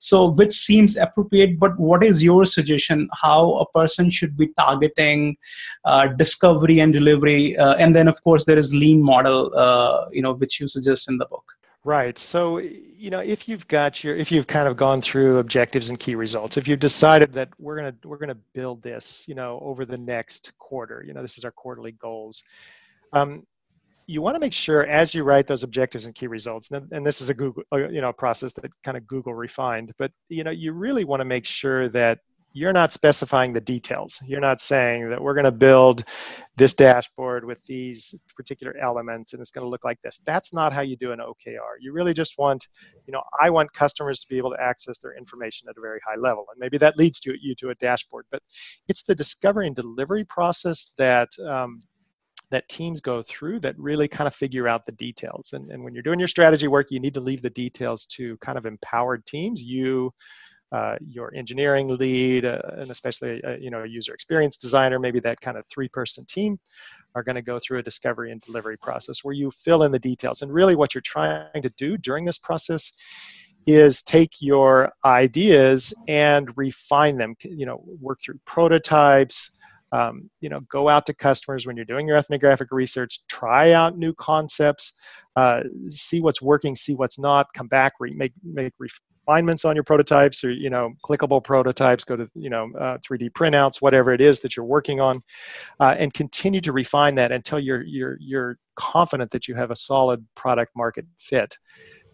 So 0.03 0.29
which 0.29 0.53
seems 0.53 0.97
appropriate 0.97 1.59
but 1.59 1.79
what 1.79 2.03
is 2.03 2.23
your 2.23 2.47
suggestion 2.47 3.09
how 3.13 3.59
a 3.59 3.67
person 3.79 4.09
should 4.09 4.35
be 4.35 4.49
targeting 4.59 5.37
uh, 5.85 6.07
discovery 6.07 6.81
and 6.81 6.91
delivery 6.91 7.55
uh, 7.59 7.75
and 7.75 7.95
then 7.95 8.09
of 8.09 8.23
course 8.25 8.47
there 8.47 8.57
is 8.57 8.75
lean 8.75 9.03
model 9.03 9.55
uh, 9.55 10.09
you 10.11 10.23
know 10.23 10.33
which 10.33 10.59
you 10.59 10.69
suggest 10.69 11.09
in 11.11 11.19
the 11.19 11.27
book? 11.27 11.45
Right. 11.85 12.17
So 12.19 12.59
you 12.59 13.11
know 13.11 13.21
if 13.21 13.47
you've 13.47 13.69
got 13.69 14.03
your 14.03 14.17
if 14.17 14.33
you've 14.33 14.47
kind 14.47 14.69
of 14.69 14.77
gone 14.77 15.03
through 15.03 15.39
objectives 15.39 15.91
and 15.91 16.01
key 16.01 16.15
results 16.15 16.57
if 16.57 16.67
you've 16.67 16.81
decided 16.81 17.35
that 17.35 17.49
we're 17.59 17.79
going 17.79 17.93
to 17.93 18.09
we're 18.09 18.19
going 18.19 18.37
to 18.37 18.43
build 18.55 18.83
this 18.83 19.29
you 19.29 19.35
know 19.35 19.59
over 19.61 19.85
the 19.85 19.99
next 19.99 20.53
quarter 20.59 21.05
you 21.07 21.13
know 21.13 21.23
this 21.23 21.37
is 21.37 21.45
our 21.45 21.53
quarterly 21.53 21.93
goals 21.93 22.43
um, 23.13 23.45
you 24.11 24.21
want 24.21 24.35
to 24.35 24.41
make 24.41 24.53
sure 24.53 24.87
as 24.87 25.15
you 25.15 25.23
write 25.23 25.47
those 25.47 25.63
objectives 25.63 26.07
and 26.07 26.15
key 26.15 26.27
results, 26.27 26.73
and, 26.73 26.91
and 26.93 27.07
this 27.07 27.21
is 27.21 27.31
a 27.31 27.35
Google, 27.35 27.63
uh, 27.73 27.89
you 27.89 28.01
know, 28.01 28.13
process 28.13 28.53
that 28.55 28.69
kind 28.83 28.97
of 28.97 29.07
Google 29.07 29.35
refined, 29.35 29.93
but 29.99 30.11
you 30.29 30.43
know, 30.43 30.51
you 30.51 30.73
really 30.73 31.05
want 31.05 31.21
to 31.21 31.25
make 31.25 31.47
sure 31.47 31.89
that 31.91 32.19
you're 32.53 32.73
not 32.73 32.91
specifying 32.91 33.53
the 33.53 33.61
details. 33.61 34.21
You're 34.27 34.41
not 34.41 34.61
saying 34.61 35.09
that 35.11 35.23
we're 35.23 35.35
going 35.35 35.45
to 35.45 35.53
build 35.53 36.03
this 36.57 36.75
dashboard 36.75 37.45
with 37.45 37.65
these 37.67 38.13
particular 38.35 38.77
elements 38.79 39.33
and 39.33 39.41
it's 39.41 39.53
going 39.53 39.65
to 39.65 39.69
look 39.69 39.85
like 39.85 40.03
this. 40.03 40.19
That's 40.27 40.53
not 40.53 40.73
how 40.73 40.81
you 40.81 40.97
do 40.97 41.13
an 41.13 41.21
OKR. 41.21 41.77
You 41.81 41.93
really 41.93 42.13
just 42.13 42.39
want, 42.39 42.67
you 43.07 43.13
know, 43.13 43.23
I 43.41 43.51
want 43.51 43.73
customers 43.73 44.19
to 44.21 44.29
be 44.29 44.37
able 44.37 44.51
to 44.51 44.61
access 44.61 44.99
their 44.99 45.17
information 45.17 45.69
at 45.69 45.77
a 45.79 45.81
very 45.81 46.01
high 46.05 46.19
level. 46.19 46.45
And 46.51 46.59
maybe 46.59 46.77
that 46.79 46.97
leads 46.97 47.21
to 47.21 47.37
you 47.41 47.55
to 47.55 47.71
a 47.71 47.75
dashboard. 47.77 48.27
But 48.33 48.43
it's 48.89 49.05
the 49.05 49.15
discovery 49.15 49.69
and 49.69 49.77
delivery 49.77 50.25
process 50.25 50.93
that 50.99 51.29
um, 51.49 51.85
that 52.51 52.69
teams 52.69 53.01
go 53.01 53.23
through 53.23 53.61
that 53.61 53.79
really 53.79 54.09
kind 54.09 54.27
of 54.27 54.35
figure 54.35 54.67
out 54.67 54.85
the 54.85 54.93
details. 54.93 55.53
And, 55.53 55.71
and 55.71 55.83
when 55.83 55.95
you're 55.95 56.03
doing 56.03 56.19
your 56.19 56.29
strategy 56.29 56.69
work, 56.69 56.91
you 56.91 57.01
need 57.01 57.15
to 57.15 57.21
leave 57.21 57.43
the 57.43 57.51
details 57.51 58.07
to 58.07 58.37
kind 58.39 58.59
of 58.59 58.67
empowered 58.67 59.25
teams. 59.25 59.63
You, 59.63 60.13
uh, 60.73 60.97
your 61.05 61.35
engineering 61.35 61.89
lead, 61.89 62.45
uh, 62.45 62.61
and 62.77 62.91
especially 62.91 63.43
uh, 63.43 63.57
you 63.57 63.71
know 63.71 63.83
a 63.83 63.89
user 63.89 64.15
experience 64.15 64.57
designer, 64.57 64.99
maybe 65.01 65.19
that 65.19 65.41
kind 65.41 65.57
of 65.57 65.67
three-person 65.67 66.25
team, 66.27 66.59
are 67.17 67.25
going 67.25 67.35
to 67.35 67.43
go 67.43 67.59
through 67.59 67.79
a 67.79 67.83
discovery 67.83 68.31
and 68.31 68.41
delivery 68.41 68.77
process 68.77 69.25
where 69.25 69.35
you 69.35 69.51
fill 69.51 69.83
in 69.83 69.91
the 69.91 69.99
details. 69.99 70.43
And 70.43 70.53
really, 70.53 70.77
what 70.77 70.95
you're 70.95 71.03
trying 71.03 71.63
to 71.63 71.71
do 71.71 71.97
during 71.97 72.25
this 72.25 72.39
process 72.39 72.93
is 73.67 74.01
take 74.03 74.41
your 74.41 74.93
ideas 75.05 75.93
and 76.07 76.57
refine 76.57 77.17
them. 77.17 77.35
You 77.43 77.67
know, 77.67 77.83
work 78.01 78.21
through 78.23 78.39
prototypes 78.45 79.57
um, 79.93 80.31
you 80.41 80.49
know 80.49 80.61
go 80.69 80.89
out 80.89 81.07
to 81.07 81.15
customers 81.15 81.67
when 81.67 81.77
you're 81.77 81.85
doing 81.85 82.07
your 82.07 82.17
ethnographic 82.17 82.69
research 82.71 83.27
try 83.29 83.73
out 83.73 83.99
new 83.99 84.15
concepts 84.15 84.95
uh, 85.37 85.61
see 85.89 86.21
what's 86.21 86.43
working 86.43 86.75
see 86.75 86.95
what's 86.95 87.19
not 87.19 87.47
come 87.55 87.69
back 87.69 87.95
re- 88.01 88.15
make 88.15 88.33
make 88.45 88.73
refinements 88.79 89.65
on 89.65 89.77
your 89.77 89.85
prototypes 89.85 90.43
or 90.45 90.51
you 90.51 90.71
know 90.71 90.93
clickable 91.05 91.43
prototypes 91.43 92.05
go 92.05 92.17
to 92.17 92.29
you 92.35 92.51
know 92.51 92.71
uh, 92.79 92.99
3d 92.99 93.31
printouts 93.33 93.81
whatever 93.81 94.13
it 94.13 94.21
is 94.21 94.41
that 94.41 94.57
you're 94.57 94.67
working 94.67 95.01
on 95.01 95.23
uh, 95.81 95.95
and 95.99 96.13
continue 96.15 96.61
to 96.61 96.73
refine 96.73 97.15
that 97.15 97.33
until 97.33 97.59
you're 97.59 97.83
you're 97.83 98.17
you're 98.21 98.59
confident 98.77 99.31
that 99.31 99.47
you 99.47 99.55
have 99.55 99.71
a 99.71 99.77
solid 99.77 100.25
product 100.35 100.73
market 100.75 101.05
fit 101.19 101.57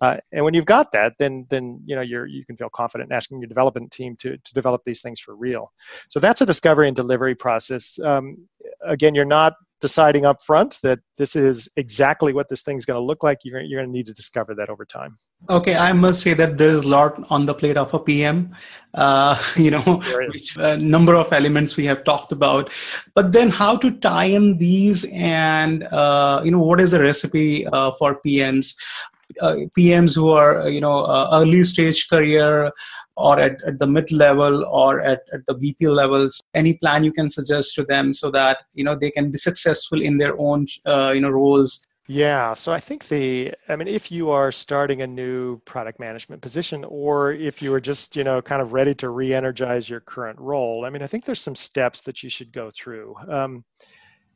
uh, 0.00 0.16
and 0.32 0.44
when 0.44 0.54
you've 0.54 0.66
got 0.66 0.92
that, 0.92 1.14
then 1.18 1.46
then 1.50 1.80
you 1.84 1.96
know 1.96 2.02
you're 2.02 2.26
you 2.26 2.44
can 2.44 2.56
feel 2.56 2.70
confident 2.70 3.10
in 3.10 3.16
asking 3.16 3.40
your 3.40 3.48
development 3.48 3.90
team 3.92 4.16
to 4.16 4.36
to 4.36 4.54
develop 4.54 4.82
these 4.84 5.00
things 5.00 5.20
for 5.20 5.34
real. 5.34 5.72
So 6.08 6.20
that's 6.20 6.40
a 6.40 6.46
discovery 6.46 6.86
and 6.88 6.96
delivery 6.96 7.34
process. 7.34 7.98
Um, 8.04 8.46
again, 8.84 9.14
you're 9.14 9.24
not 9.24 9.54
deciding 9.80 10.24
up 10.24 10.42
front 10.42 10.78
that 10.82 10.98
this 11.18 11.36
is 11.36 11.68
exactly 11.76 12.32
what 12.32 12.48
this 12.48 12.62
thing's 12.62 12.86
going 12.86 12.96
to 12.98 13.04
look 13.04 13.22
like. 13.22 13.38
You're, 13.44 13.60
you're 13.60 13.80
going 13.80 13.90
to 13.90 13.92
need 13.92 14.06
to 14.06 14.14
discover 14.14 14.54
that 14.54 14.70
over 14.70 14.84
time. 14.84 15.16
Okay 15.50 15.76
i 15.76 15.92
must 15.92 16.22
say 16.22 16.34
that 16.34 16.56
there's 16.56 16.84
a 16.84 16.88
lot 16.88 17.22
on 17.30 17.44
the 17.46 17.54
plate 17.54 17.76
of 17.76 17.92
a 17.92 17.98
pm 17.98 18.56
uh, 18.94 19.40
you 19.56 19.70
know 19.70 20.02
which, 20.30 20.56
uh, 20.58 20.76
number 20.76 21.14
of 21.14 21.32
elements 21.32 21.76
we 21.76 21.84
have 21.84 22.04
talked 22.04 22.32
about. 22.32 22.70
But 23.14 23.32
then 23.32 23.50
how 23.50 23.76
to 23.76 23.90
tie 23.90 24.24
in 24.24 24.56
these 24.56 25.04
and 25.12 25.84
uh, 25.84 26.40
you 26.44 26.50
know 26.50 26.60
what 26.60 26.80
is 26.80 26.92
the 26.92 27.02
recipe 27.02 27.66
uh, 27.66 27.92
for 27.98 28.20
pms 28.24 28.74
PMs 29.76 30.14
who 30.14 30.30
are 30.30 30.62
uh, 30.62 30.66
you 30.66 30.80
know 30.80 31.04
uh, 31.04 31.28
early 31.32 31.64
stage 31.64 32.08
career 32.08 32.70
or 33.16 33.40
at, 33.40 33.62
at 33.66 33.78
the 33.78 33.86
mid 33.86 34.12
level 34.12 34.64
or 34.66 35.00
at, 35.00 35.20
at 35.32 35.40
the 35.46 35.54
VP 35.54 35.88
levels, 35.88 36.40
any 36.54 36.74
plan 36.74 37.02
you 37.02 37.12
can 37.12 37.30
suggest 37.30 37.74
to 37.74 37.84
them 37.84 38.12
so 38.12 38.30
that 38.30 38.58
you 38.74 38.84
know 38.84 38.96
they 38.96 39.10
can 39.10 39.30
be 39.30 39.38
successful 39.38 40.00
in 40.00 40.18
their 40.18 40.38
own 40.38 40.66
uh, 40.86 41.10
you 41.12 41.20
know 41.20 41.30
roles. 41.30 41.86
Yeah, 42.08 42.54
so 42.54 42.72
I 42.72 42.78
think 42.78 43.08
the, 43.08 43.52
I 43.68 43.74
mean, 43.74 43.88
if 43.88 44.12
you 44.12 44.30
are 44.30 44.52
starting 44.52 45.02
a 45.02 45.06
new 45.08 45.58
product 45.64 45.98
management 45.98 46.40
position, 46.40 46.84
or 46.84 47.32
if 47.32 47.60
you 47.60 47.72
are 47.74 47.80
just, 47.80 48.16
you 48.16 48.22
know, 48.22 48.40
kind 48.40 48.62
of 48.62 48.72
ready 48.72 48.94
to 48.94 49.10
re-energize 49.10 49.90
your 49.90 49.98
current 49.98 50.38
role, 50.38 50.84
I 50.84 50.90
mean, 50.90 51.02
I 51.02 51.08
think 51.08 51.24
there's 51.24 51.40
some 51.40 51.56
steps 51.56 52.02
that 52.02 52.22
you 52.22 52.30
should 52.30 52.52
go 52.52 52.70
through. 52.70 53.16
Um, 53.28 53.64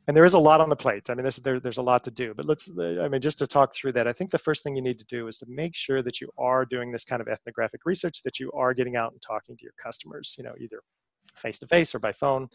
and 0.07 0.17
there 0.17 0.25
is 0.25 0.33
a 0.33 0.39
lot 0.39 0.61
on 0.61 0.69
the 0.69 0.75
plate. 0.75 1.09
I 1.09 1.13
mean, 1.13 1.23
this, 1.23 1.37
there, 1.37 1.59
there's 1.59 1.77
a 1.77 1.83
lot 1.83 2.03
to 2.05 2.11
do. 2.11 2.33
But 2.33 2.45
let's, 2.45 2.71
I 2.79 3.07
mean, 3.07 3.21
just 3.21 3.37
to 3.39 3.47
talk 3.47 3.75
through 3.75 3.91
that, 3.93 4.07
I 4.07 4.13
think 4.13 4.31
the 4.31 4.37
first 4.37 4.63
thing 4.63 4.75
you 4.75 4.81
need 4.81 4.99
to 4.99 5.05
do 5.05 5.27
is 5.27 5.37
to 5.39 5.45
make 5.47 5.75
sure 5.75 6.01
that 6.01 6.19
you 6.19 6.29
are 6.37 6.65
doing 6.65 6.91
this 6.91 7.05
kind 7.05 7.21
of 7.21 7.27
ethnographic 7.27 7.81
research, 7.85 8.23
that 8.23 8.39
you 8.39 8.51
are 8.53 8.73
getting 8.73 8.95
out 8.95 9.11
and 9.11 9.21
talking 9.21 9.55
to 9.57 9.63
your 9.63 9.73
customers. 9.81 10.35
You 10.37 10.43
know, 10.43 10.53
either 10.59 10.81
face 11.35 11.59
to 11.59 11.67
face 11.67 11.95
or 11.95 11.99
by 11.99 12.11
phone 12.11 12.49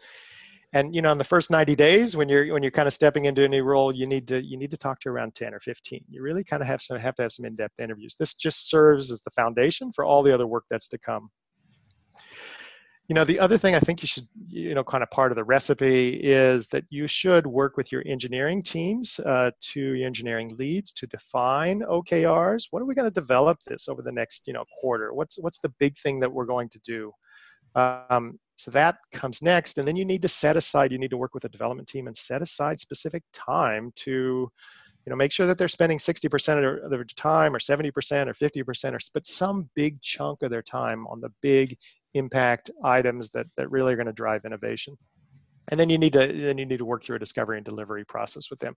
and 0.73 0.93
you 0.93 1.01
know 1.01 1.11
in 1.11 1.17
the 1.17 1.23
first 1.23 1.49
90 1.49 1.75
days 1.75 2.15
when 2.15 2.27
you're 2.27 2.53
when 2.53 2.61
you're 2.61 2.71
kind 2.71 2.87
of 2.87 2.93
stepping 2.93 3.25
into 3.25 3.43
a 3.43 3.47
new 3.47 3.63
role 3.63 3.93
you 3.93 4.05
need 4.05 4.27
to 4.27 4.43
you 4.43 4.57
need 4.57 4.71
to 4.71 4.77
talk 4.77 4.99
to 4.99 5.09
around 5.09 5.33
10 5.35 5.53
or 5.53 5.59
15 5.59 6.03
you 6.09 6.21
really 6.21 6.43
kind 6.43 6.61
of 6.61 6.67
have 6.67 6.81
some 6.81 6.97
have 6.99 7.15
to 7.15 7.23
have 7.23 7.31
some 7.31 7.45
in-depth 7.45 7.79
interviews 7.79 8.15
this 8.19 8.33
just 8.33 8.69
serves 8.69 9.11
as 9.11 9.21
the 9.21 9.31
foundation 9.31 9.91
for 9.91 10.05
all 10.05 10.23
the 10.23 10.33
other 10.33 10.47
work 10.47 10.65
that's 10.69 10.87
to 10.87 10.97
come 10.97 11.29
you 13.07 13.13
know 13.13 13.23
the 13.23 13.39
other 13.39 13.57
thing 13.57 13.73
i 13.73 13.79
think 13.79 14.01
you 14.01 14.07
should 14.07 14.27
you 14.47 14.75
know 14.75 14.83
kind 14.83 15.01
of 15.01 15.09
part 15.11 15.31
of 15.31 15.37
the 15.37 15.43
recipe 15.43 16.19
is 16.21 16.67
that 16.67 16.83
you 16.89 17.07
should 17.07 17.47
work 17.47 17.77
with 17.77 17.91
your 17.91 18.03
engineering 18.05 18.61
teams 18.61 19.19
uh, 19.21 19.49
to 19.61 19.79
your 19.93 20.05
engineering 20.05 20.51
leads 20.57 20.91
to 20.91 21.07
define 21.07 21.81
okrs 21.81 22.67
what 22.71 22.81
are 22.81 22.85
we 22.85 22.95
going 22.95 23.05
to 23.05 23.11
develop 23.11 23.57
this 23.65 23.87
over 23.87 24.01
the 24.01 24.11
next 24.11 24.47
you 24.47 24.53
know 24.53 24.65
quarter? 24.79 25.13
What's 25.13 25.37
what's 25.39 25.59
the 25.59 25.73
big 25.79 25.97
thing 25.97 26.19
that 26.19 26.31
we're 26.31 26.45
going 26.45 26.69
to 26.69 26.79
do? 26.79 27.11
Um, 27.75 28.39
so 28.55 28.71
that 28.71 28.97
comes 29.11 29.41
next 29.41 29.77
and 29.77 29.87
then 29.87 29.95
you 29.95 30.05
need 30.05 30.23
to 30.23 30.27
set 30.27 30.57
aside 30.57 30.91
you 30.91 30.97
need 30.97 31.11
to 31.11 31.17
work 31.17 31.35
with 31.35 31.45
a 31.45 31.49
development 31.49 31.87
team 31.87 32.07
and 32.07 32.17
set 32.17 32.41
aside 32.41 32.79
specific 32.79 33.23
time 33.31 33.91
to 33.95 34.11
you 35.05 35.09
know 35.11 35.15
make 35.15 35.31
sure 35.31 35.45
that 35.45 35.59
they're 35.59 35.67
spending 35.67 35.99
60% 35.99 36.83
of 36.83 36.89
their 36.89 37.03
time 37.03 37.55
or 37.55 37.59
70% 37.59 37.85
or 37.85 38.33
50% 38.33 38.93
or 38.93 38.99
but 39.13 39.27
some 39.27 39.69
big 39.75 40.01
chunk 40.01 40.41
of 40.41 40.49
their 40.49 40.63
time 40.63 41.05
on 41.05 41.21
the 41.21 41.29
big 41.41 41.77
impact 42.17 42.69
items 42.83 43.29
that, 43.31 43.47
that 43.57 43.69
really 43.71 43.93
are 43.93 43.95
going 43.95 44.07
to 44.07 44.13
drive 44.13 44.45
innovation. 44.45 44.97
And 45.69 45.77
then 45.77 45.89
you 45.89 45.97
need 45.97 46.13
to 46.13 46.19
then 46.19 46.57
you 46.57 46.65
need 46.65 46.77
to 46.77 46.85
work 46.85 47.03
through 47.03 47.17
a 47.17 47.19
discovery 47.19 47.57
and 47.57 47.65
delivery 47.65 48.05
process 48.05 48.49
with 48.49 48.59
them. 48.59 48.73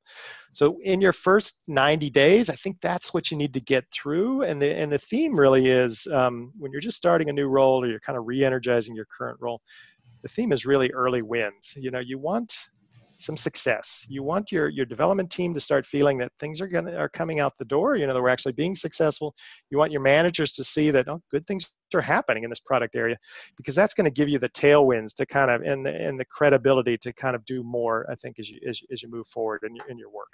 So 0.53 0.79
in 0.83 1.01
your 1.01 1.13
first 1.13 1.63
90 1.69 2.11
days 2.11 2.51
i 2.51 2.55
think 2.57 2.81
that's 2.81 3.15
what 3.15 3.31
you 3.31 3.37
need 3.37 3.55
to 3.55 3.61
get 3.61 3.85
through. 3.93 4.43
And 4.43 4.61
the 4.61 4.75
and 4.77 4.91
the 4.91 4.99
theme 4.99 5.39
really 5.39 5.69
is 5.69 6.09
um, 6.09 6.53
when 6.59 6.73
you're 6.73 6.81
just 6.81 6.97
starting 6.97 7.29
a 7.29 7.33
new 7.33 7.47
role 7.47 7.85
or 7.85 7.87
you're 7.87 8.01
kind 8.01 8.19
of 8.19 8.27
re-energizing 8.27 8.97
your 8.97 9.07
current 9.17 9.39
role 9.41 9.61
the 10.23 10.29
theme 10.29 10.53
is 10.53 10.67
really 10.67 10.91
early 10.91 11.23
wins. 11.23 11.75
You 11.77 11.91
know 11.91 12.01
you 12.01 12.19
want 12.19 12.53
some 13.21 13.37
success. 13.37 14.07
You 14.09 14.23
want 14.23 14.51
your 14.51 14.69
your 14.69 14.87
development 14.87 15.31
team 15.31 15.53
to 15.55 15.61
start 15.61 15.85
feeling 15.87 16.19
that 16.19 16.33
things 16.39 16.61
are 16.61 16.67
going 16.67 16.89
are 16.89 17.09
coming 17.09 17.41
out 17.41 17.59
the 17.59 17.65
door. 17.65 17.97
You 17.97 18.07
know 18.07 18.15
that 18.15 18.23
we're 18.23 18.29
actually 18.29 18.53
being 18.53 18.75
successful. 18.75 19.35
You 19.71 19.79
want 19.79 19.93
your 19.93 20.01
managers 20.01 20.53
to 20.53 20.65
see 20.65 20.91
that 20.91 21.09
oh, 21.09 21.21
good 21.31 21.47
things 21.47 21.73
are 21.95 22.01
happening 22.01 22.45
in 22.45 22.51
this 22.51 22.61
product 22.61 22.95
area, 22.97 23.17
because 23.57 23.75
that's 23.75 23.95
going 23.95 24.05
to 24.05 24.11
give 24.11 24.29
you 24.29 24.39
the 24.39 24.49
tailwinds 24.51 25.15
to 25.17 25.27
kind 25.27 25.51
of 25.51 25.63
and 25.63 25.85
the 25.85 25.91
and 25.91 26.19
the 26.19 26.25
credibility 26.25 26.97
to 26.99 27.13
kind 27.13 27.37
of 27.37 27.45
do 27.45 27.63
more. 27.63 28.07
I 28.11 28.15
think 28.15 28.39
as 28.39 28.49
you 28.51 28.59
as, 28.69 28.81
as 28.93 29.03
you 29.03 29.11
move 29.11 29.27
forward 29.27 29.61
in 29.67 29.75
your 29.75 29.87
in 29.89 29.99
your 29.99 30.11
work. 30.11 30.29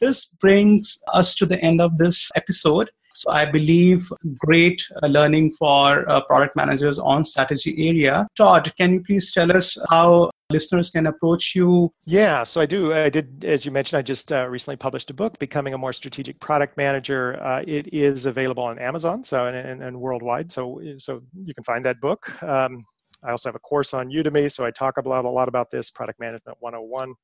This 0.00 0.24
brings 0.24 0.98
us 1.12 1.34
to 1.36 1.46
the 1.46 1.60
end 1.60 1.80
of 1.80 1.96
this 1.96 2.30
episode. 2.34 2.90
So 3.14 3.30
I 3.30 3.50
believe 3.50 4.12
great 4.36 4.82
uh, 5.02 5.06
learning 5.06 5.52
for 5.52 6.06
uh, 6.10 6.20
product 6.22 6.54
managers 6.54 6.98
on 6.98 7.24
strategy 7.24 7.88
area. 7.88 8.26
Todd, 8.36 8.70
can 8.76 8.92
you 8.92 9.02
please 9.02 9.32
tell 9.32 9.56
us 9.56 9.78
how 9.88 10.30
listeners 10.50 10.90
can 10.90 11.06
approach 11.06 11.54
you? 11.54 11.92
Yeah, 12.04 12.44
so 12.44 12.60
I 12.60 12.66
do. 12.66 12.92
I 12.94 13.10
did, 13.10 13.44
as 13.44 13.64
you 13.64 13.72
mentioned, 13.72 13.98
I 13.98 14.02
just 14.02 14.32
uh, 14.32 14.46
recently 14.48 14.76
published 14.76 15.10
a 15.10 15.14
book, 15.14 15.38
Becoming 15.38 15.74
a 15.74 15.78
More 15.78 15.92
Strategic 15.92 16.38
Product 16.40 16.76
Manager. 16.76 17.42
Uh, 17.42 17.62
it 17.66 17.92
is 17.92 18.26
available 18.26 18.62
on 18.62 18.78
Amazon, 18.78 19.24
so 19.24 19.46
and, 19.46 19.56
and, 19.56 19.82
and, 19.82 20.00
worldwide. 20.00 20.52
So 20.52 20.80
so 20.98 21.22
you 21.44 21.54
can 21.54 21.64
find 21.64 21.84
that 21.84 22.00
book. 22.00 22.42
Um, 22.42 22.84
I 23.24 23.30
also 23.30 23.48
have 23.48 23.56
a 23.56 23.60
course 23.60 23.94
on 23.94 24.10
Udemy, 24.10 24.50
so 24.50 24.64
I 24.64 24.70
talk 24.70 24.98
about 24.98 25.24
a 25.24 25.30
lot 25.30 25.48
about 25.48 25.70
this 25.70 25.90
Product 25.90 26.20
Management 26.20 26.58
101. 26.60 27.14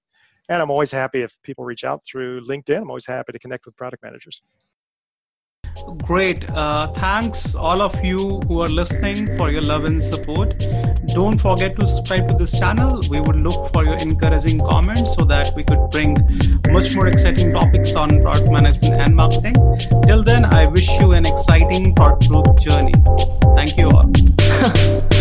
And 0.49 0.61
I'm 0.61 0.71
always 0.71 0.91
happy 0.91 1.23
if 1.23 1.33
people 1.43 1.65
reach 1.65 1.85
out 1.85 2.01
through 2.05 2.45
LinkedIn. 2.45 2.79
I'm 2.83 2.91
always 2.91 3.07
happy 3.07 3.33
to 3.33 3.39
connect 3.39 3.65
with 3.65 3.77
product 3.77 4.03
managers. 4.03 4.43
Great. 5.99 6.49
Uh, 6.51 6.89
thanks, 6.95 7.55
all 7.55 7.81
of 7.81 8.05
you 8.05 8.41
who 8.49 8.61
are 8.61 8.69
listening, 8.69 9.27
for 9.37 9.51
your 9.51 9.63
love 9.63 9.85
and 9.85 10.03
support. 10.03 10.51
Don't 11.09 11.39
forget 11.39 11.79
to 11.79 11.87
subscribe 11.87 12.29
to 12.29 12.35
this 12.35 12.59
channel. 12.59 13.03
We 13.11 13.21
would 13.21 13.41
look 13.41 13.73
for 13.73 13.85
your 13.85 13.97
encouraging 13.97 14.61
comments 14.61 15.15
so 15.15 15.25
that 15.25 15.53
we 15.55 15.65
could 15.65 15.91
bring 15.91 16.15
much 16.71 16.95
more 16.95 17.09
exciting 17.09 17.53
topics 17.53 17.95
on 17.95 18.21
product 18.21 18.51
management 18.51 18.99
and 18.99 19.15
marketing. 19.15 19.55
Till 20.07 20.23
then, 20.23 20.45
I 20.45 20.67
wish 20.69 20.89
you 21.01 21.13
an 21.13 21.27
exciting 21.27 21.95
product 21.95 22.29
growth 22.31 22.63
journey. 22.63 22.95
Thank 23.57 23.79
you 23.79 23.91
all. 23.91 25.09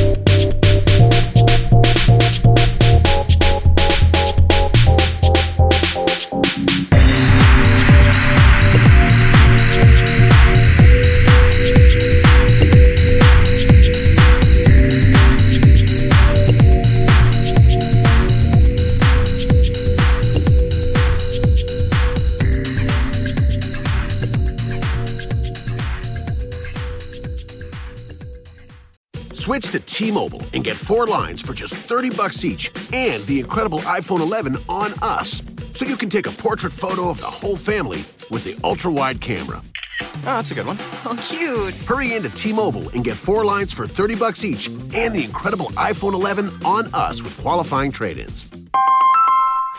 Switch 29.51 29.71
to 29.71 29.81
T-Mobile 29.81 30.41
and 30.53 30.63
get 30.63 30.77
four 30.77 31.05
lines 31.07 31.41
for 31.41 31.53
just 31.53 31.75
30 31.75 32.11
bucks 32.11 32.45
each 32.45 32.71
and 32.93 33.21
the 33.23 33.41
incredible 33.41 33.79
iPhone 33.79 34.21
11 34.21 34.55
on 34.69 34.93
us. 35.01 35.43
So 35.73 35.83
you 35.83 35.97
can 35.97 36.07
take 36.07 36.25
a 36.25 36.31
portrait 36.31 36.71
photo 36.71 37.09
of 37.09 37.19
the 37.19 37.27
whole 37.27 37.57
family 37.57 37.97
with 38.29 38.45
the 38.45 38.57
ultra-wide 38.63 39.19
camera. 39.19 39.61
Oh, 40.01 40.21
that's 40.23 40.51
a 40.51 40.55
good 40.55 40.65
one. 40.65 40.77
Oh, 41.05 41.19
cute. 41.21 41.73
Hurry 41.83 42.13
into 42.13 42.29
T-Mobile 42.29 42.91
and 42.91 43.03
get 43.03 43.17
four 43.17 43.43
lines 43.43 43.73
for 43.73 43.85
30 43.85 44.15
bucks 44.15 44.45
each 44.45 44.67
and 44.67 45.13
the 45.13 45.25
incredible 45.25 45.65
iPhone 45.71 46.13
11 46.13 46.63
on 46.63 46.85
us 46.93 47.21
with 47.21 47.37
qualifying 47.41 47.91
trade-ins. 47.91 48.45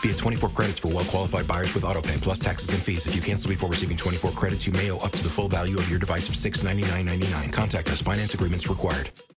Via 0.01 0.13
24 0.13 0.49
credits 0.49 0.77
for 0.77 0.89
well-qualified 0.89 1.47
buyers 1.47 1.73
with 1.73 1.83
AutoPay 1.83 2.21
plus 2.21 2.37
taxes 2.37 2.69
and 2.69 2.79
fees. 2.83 3.07
If 3.07 3.15
you 3.15 3.23
cancel 3.23 3.49
before 3.49 3.69
receiving 3.69 3.97
24 3.97 4.33
credits, 4.33 4.67
you 4.67 4.73
may 4.73 4.91
owe 4.91 4.97
up 4.97 5.13
to 5.13 5.23
the 5.23 5.29
full 5.29 5.47
value 5.47 5.79
of 5.79 5.89
your 5.89 5.97
device 5.97 6.29
of 6.29 6.35
$699.99. 6.35 7.51
Contact 7.51 7.89
us. 7.89 8.03
Finance 8.03 8.35
agreements 8.35 8.69
required. 8.69 9.09